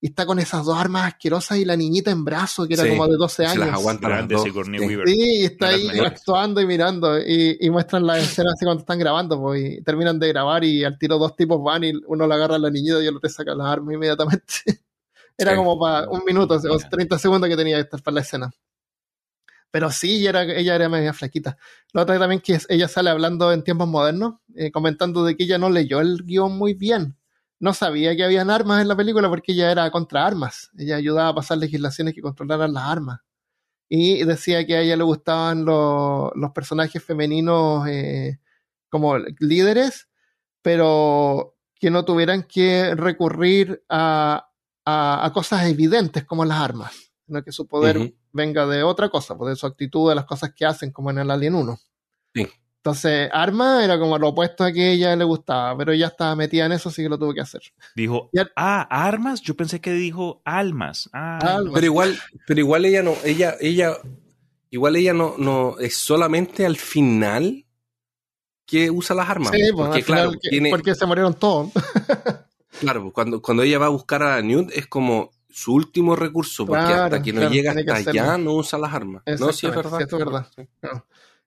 [0.01, 2.89] Y está con esas dos armas asquerosas y la niñita en brazo, que era Sí,
[2.89, 3.65] como de 12 se años.
[3.65, 4.43] las aguanta las Grande dos.
[4.43, 4.85] Sigourney Sí.
[4.85, 5.07] Weaver.
[5.07, 7.19] Sí, y está las ahí actuando y mirando.
[7.19, 9.41] Y, y muestran las escenas así cuando están grabando.
[9.41, 12.55] Pues, y terminan de grabar y al tiro dos tipos van y uno le agarra
[12.55, 14.53] a la niñita y el otro le saca las armas inmediatamente.
[15.37, 15.57] Era Sí.
[15.57, 16.89] como para un minuto o Mira.
[16.89, 18.51] 30 segundos que tenía que estar para la escena.
[19.75, 21.57] Pero sí, ella era, ella era media flaquita.
[21.91, 25.57] La otra también que ella sale hablando en tiempos modernos, eh, comentando de que ella
[25.57, 27.17] no leyó el guion muy bien.
[27.59, 30.71] No sabía que habían armas en la película porque ella era contra armas.
[30.77, 33.19] Ella ayudaba a pasar legislaciones que controlaran las armas.
[33.89, 38.39] Y decía que a ella le gustaban los, personajes femeninos eh,
[38.87, 40.07] como líderes,
[40.61, 44.49] pero que no tuvieran que recurrir a,
[44.85, 46.93] a- cosas evidentes como las armas,
[47.25, 48.13] sino que su poder.
[48.35, 51.19] Venga de otra cosa, pues de su actitud, de las cosas que hacen, como en
[51.19, 51.79] el Alien 1.
[52.33, 52.47] Sí.
[52.77, 56.35] Entonces, arma era como lo opuesto a que a ella le gustaba, pero ella estaba
[56.35, 57.61] metida en eso, así que lo tuvo que hacer.
[57.95, 59.41] Dijo, ah, armas.
[59.41, 61.09] Yo pensé que dijo almas.
[61.13, 61.73] Ah, Almas.
[61.73, 63.97] Pero igual, pero igual ella no, ella, ella,
[64.69, 67.65] igual ella no, no, es solamente al final
[68.67, 69.51] que usa las armas.
[69.51, 71.71] Sí, pues, porque claro, que- tiene, porque se murieron todos.
[72.81, 76.65] claro, pues, cuando, cuando ella va a buscar a Newt es como su último recurso,
[76.65, 79.23] porque Claro, hasta que no claro, llega hasta allá no usa las armas.
[79.39, 79.97] No, sí es verdad.
[79.99, 80.47] sí, es verdad.
[80.53, 80.67] Sí.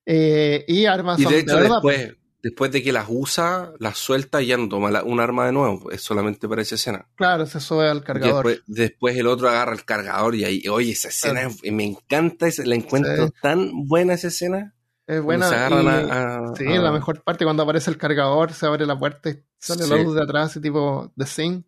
[0.06, 1.98] Eh, y armas Y son de hecho verdad, pues.
[1.98, 5.44] después, después de que las usa, las suelta y ya no toma la- un arma
[5.44, 5.90] de nuevo.
[5.90, 7.06] Es solamente para esa escena.
[7.16, 8.46] Claro, se sube al cargador.
[8.46, 11.54] Después, después el otro agarra el cargador y ahí, oye, esa escena, Claro.
[11.76, 13.32] me encanta, esa- la encuentro Sí.
[13.42, 14.74] tan buena esa escena.
[15.06, 15.48] es buena.
[15.48, 18.84] se y- a- a- sí, a- la mejor parte cuando aparece el cargador, se abre
[18.84, 21.62] la puerta y sale la luz de atrás, y tipo The Thing.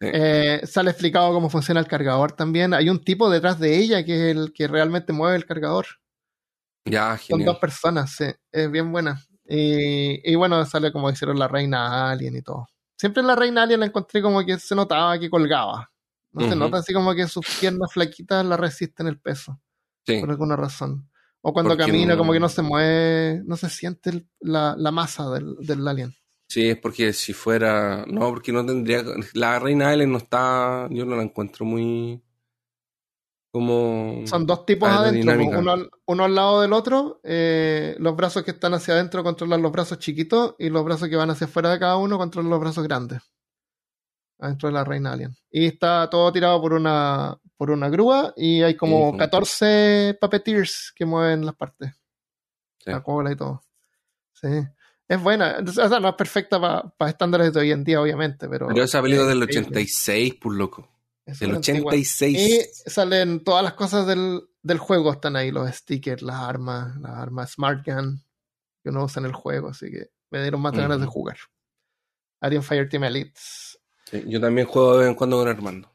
[0.00, 2.74] Eh, sale explicado cómo funciona el cargador también.
[2.74, 5.86] Hay un tipo detrás de ella que es el que realmente mueve el cargador.
[6.84, 7.46] Ya, Son genial.
[7.46, 8.26] dos personas, sí.
[8.52, 9.20] Es bien buena.
[9.48, 12.66] Y, y bueno, sale como hicieron la reina alien y todo.
[12.98, 15.90] Siempre en la reina alien la encontré como que se notaba que colgaba.
[16.32, 19.58] No se nota así como que sus piernas flaquitas la resisten el peso,
[20.06, 20.20] Sí.
[20.20, 21.08] por alguna razón.
[21.40, 24.90] O cuando Porque camina no- como que no se mueve, no se siente la, la
[24.90, 26.14] masa del, del alien.
[26.48, 28.04] Sí, es porque si fuera.
[28.06, 29.02] No, porque no tendría.
[29.34, 30.86] La reina Ellen no está.
[30.90, 32.22] Yo no la encuentro muy.
[33.52, 34.22] Como.
[34.26, 35.58] Son dos tipos adentro, aerodinámica.
[35.58, 37.20] uno, al- uno al lado del otro.
[37.24, 41.16] eh, los brazos que están hacia adentro controlan los brazos chiquitos y los brazos que
[41.16, 43.22] van hacia afuera de cada uno controlan los brazos grandes.
[44.38, 45.34] Adentro de la reina alien.
[45.50, 49.16] Y está todo tirado por una, por una grúa y hay como Ujú.
[49.18, 51.92] 14 puppeteers que mueven las partes.
[52.84, 52.90] Sí.
[52.90, 53.62] La cola y todo.
[54.34, 54.48] Sí.
[55.08, 55.58] Es buena.
[55.66, 58.68] O sea, no es perfecta para estándares de hoy en día, obviamente, pero...
[58.68, 59.68] Pero esa película es del increíble.
[59.68, 60.88] 86, por loco.
[61.24, 61.92] Es Del una antigua.
[61.92, 62.38] 86.
[62.38, 67.12] Y salen todas las cosas del, del juego, están ahí, los stickers, las armas, las
[67.12, 68.22] armas Smart Gun
[68.86, 71.36] que uno usa en el juego, así que me dieron más ganas de jugar.
[72.40, 73.80] Alien Fireteam Elites.
[74.04, 75.90] Sí, yo también juego de vez en cuando con Armando.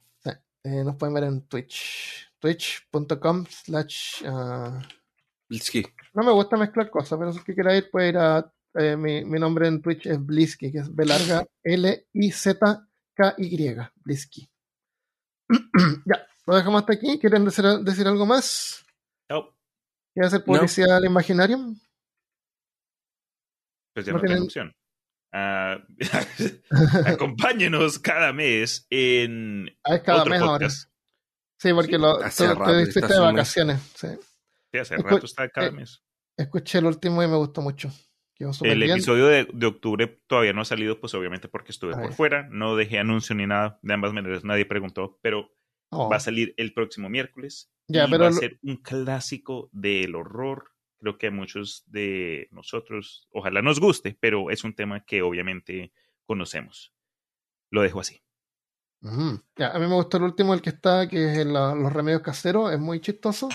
[0.63, 2.29] Eh, nos pueden ver en Twitch.
[2.37, 4.23] Twitch.com slash...
[4.25, 4.81] ah,
[6.13, 8.53] no me gusta mezclar cosas, pero si es que quiera ir, puede ir a...
[8.75, 12.87] eh, mi, mi nombre en Twitch es Blisky, que es B larga L-I-Z-K-Y.
[13.95, 14.49] Blisky.
[16.05, 17.19] ya, lo dejamos hasta aquí.
[17.19, 18.85] ¿Quieren decir, decir algo más?
[19.29, 19.53] Oh,
[20.13, 21.79] ¿Quieren hacer publicidad al Imaginarium?
[23.93, 24.75] pues ya No no, tengo tienen- opción.
[25.33, 25.77] Ah,
[27.05, 30.69] acompáñenos cada mes en Ah, es cada otro mes ahora.
[30.69, 33.19] Sí, porque Sí, lo, rato está de mes.
[33.19, 33.81] vacaciones.
[33.95, 34.07] Sí.
[34.73, 36.01] Sí, hace Escu- rato está cada eh, mes.
[36.37, 37.89] Escuché el último y me gustó mucho.
[38.41, 38.91] Quedó El bien.
[38.91, 42.01] episodio de, de octubre todavía no ha salido, pues obviamente porque estuve Ay.
[42.01, 45.51] por fuera, no dejé anuncio ni nada, de ambas maneras nadie preguntó, pero
[45.93, 49.69] Oh, va a salir el próximo miércoles Ya, y pero va a ser un clásico
[49.73, 50.69] del horror.
[50.99, 55.91] Creo que a muchos de nosotros, ojalá nos guste, pero es un tema que obviamente
[56.25, 56.93] conocemos.
[57.71, 58.21] Lo dejo así.
[59.57, 62.21] Ya, a mí me gustó el último, el que está, que es el, los remedios
[62.21, 62.71] caseros.
[62.71, 63.49] Es muy chistoso.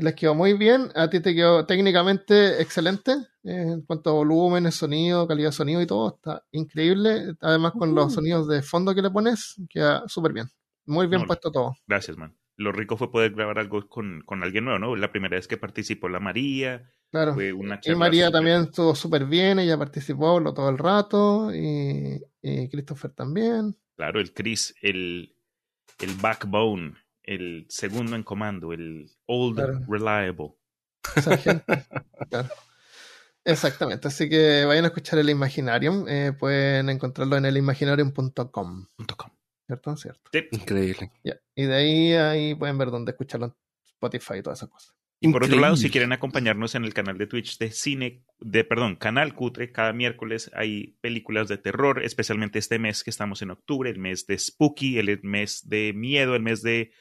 [0.00, 0.88] Les quedó muy bien.
[0.94, 3.12] A ti te quedó técnicamente excelente.
[3.44, 6.14] eh, en cuanto a volúmenes, sonido, calidad de sonido y todo.
[6.16, 7.34] Está increíble.
[7.40, 10.46] Además, con los sonidos de fondo que le pones, queda súper bien.
[10.86, 11.74] Muy bien No, puesto todo.
[11.86, 12.34] Gracias, man.
[12.56, 14.96] Lo rico fue poder grabar algo con, con alguien nuevo, ¿no?
[14.96, 17.34] La primera vez que participó la María, Claro.
[17.34, 22.20] fue una Y María también estuvo súper bien, ella participó habló todo el rato, y,
[22.42, 23.76] y Christopher también.
[23.96, 25.34] Claro, el Chris, el,
[26.00, 26.94] el backbone,
[27.34, 29.80] el segundo en comando, el old Claro.
[29.88, 30.54] reliable.
[32.30, 32.48] Claro.
[33.44, 39.30] Exactamente, así que vayan a escuchar el Imaginarium, eh, pueden encontrarlo en elimaginarium.com, punto com.
[39.66, 39.96] ¿cierto?
[39.96, 40.30] Cierto.
[40.32, 40.40] Sí.
[40.50, 41.10] Increíble.
[41.54, 43.54] Y de ahí, ahí pueden ver dónde escucharlo en
[43.86, 44.94] Spotify y todas esas cosas.
[45.22, 48.64] Y por otro lado, si quieren acompañarnos en el canal de Twitch de cine, de
[48.64, 53.50] perdón, canal Cutre, cada miércoles hay películas de terror, especialmente este mes que estamos en
[53.50, 56.92] octubre, el mes de Spooky, el mes de miedo, el mes de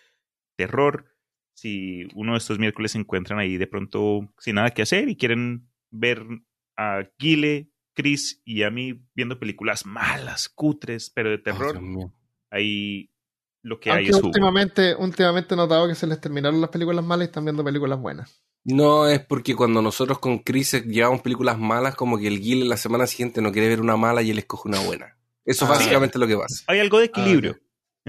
[0.68, 1.06] terror.
[1.54, 5.16] Si uno de estos miércoles se encuentran ahí de pronto sin nada que hacer y
[5.18, 6.24] quieren ver
[6.78, 11.80] a Gile, Chris y a mí viendo películas malas, cutres, pero de terror,
[12.50, 13.10] ahí
[13.62, 14.28] lo que hay es jugo.
[14.28, 18.00] últimamente, últimamente he notado que se les terminaron las películas malas y están viendo películas
[18.00, 18.42] buenas.
[18.64, 22.78] No, es porque cuando nosotros con Chris llevamos películas malas, como que el Gil la
[22.78, 25.18] semana siguiente no quiere ver una mala y él escoge una buena.
[25.46, 25.74] Eso es Ah.
[25.74, 26.64] básicamente lo que pasa.
[26.68, 27.58] hay algo de equilibrio.
[27.60, 27.64] Ah.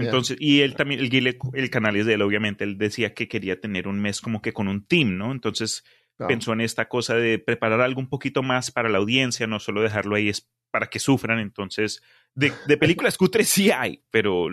[0.05, 3.27] Entonces, y él también, el, Guile- el canal es de él, obviamente, él decía que
[3.27, 5.31] quería tener un mes como que con un team, ¿no?
[5.31, 5.83] Entonces
[6.17, 6.29] Claro.
[6.29, 9.81] pensó en esta cosa de preparar algo un poquito más para la audiencia, no solo
[9.81, 11.39] dejarlo ahí es para que sufran.
[11.39, 12.01] Entonces,
[12.35, 14.49] de, de películas cutres sí hay, pero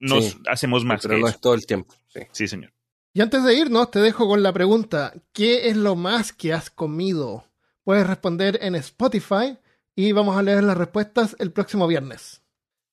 [0.00, 1.36] nos Sí, hacemos más Pero que no eso.
[1.36, 1.94] es todo el tiempo.
[2.08, 2.20] Sí.
[2.32, 2.72] Sí, señor.
[3.12, 6.68] Y antes de irnos, te dejo con la pregunta: ¿Qué es lo más que has
[6.68, 7.44] comido?
[7.84, 9.56] Puedes responder en Spotify
[9.94, 12.42] y vamos a leer las respuestas el próximo viernes.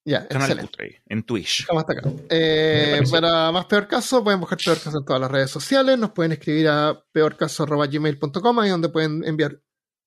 [0.04, 0.28] Ya.
[0.28, 1.60] Cutre, en Twitch.
[1.60, 2.10] Dejamos hasta acá.
[2.30, 5.98] Eh, para más peor caso, pueden buscar peor caso en todas las redes sociales.
[5.98, 9.60] Nos pueden escribir a peorcaso.gmail.com, ahí donde pueden enviar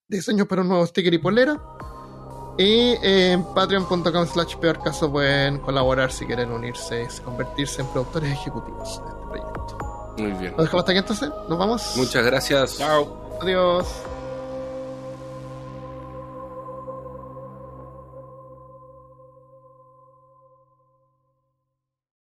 [0.08, 1.60] diseños para un nuevo sticker y polera.
[2.58, 8.32] Y en patreon.com slash peor caso pueden colaborar si quieren unirse y convertirse en productores
[8.32, 10.14] ejecutivos de este proyecto.
[10.18, 10.54] Muy bien.
[10.56, 11.28] Lo dejamos hasta aquí entonces.
[11.48, 11.96] Nos vamos.
[11.96, 12.78] Muchas gracias.
[12.78, 13.38] Chao.
[13.40, 14.13] Adiós.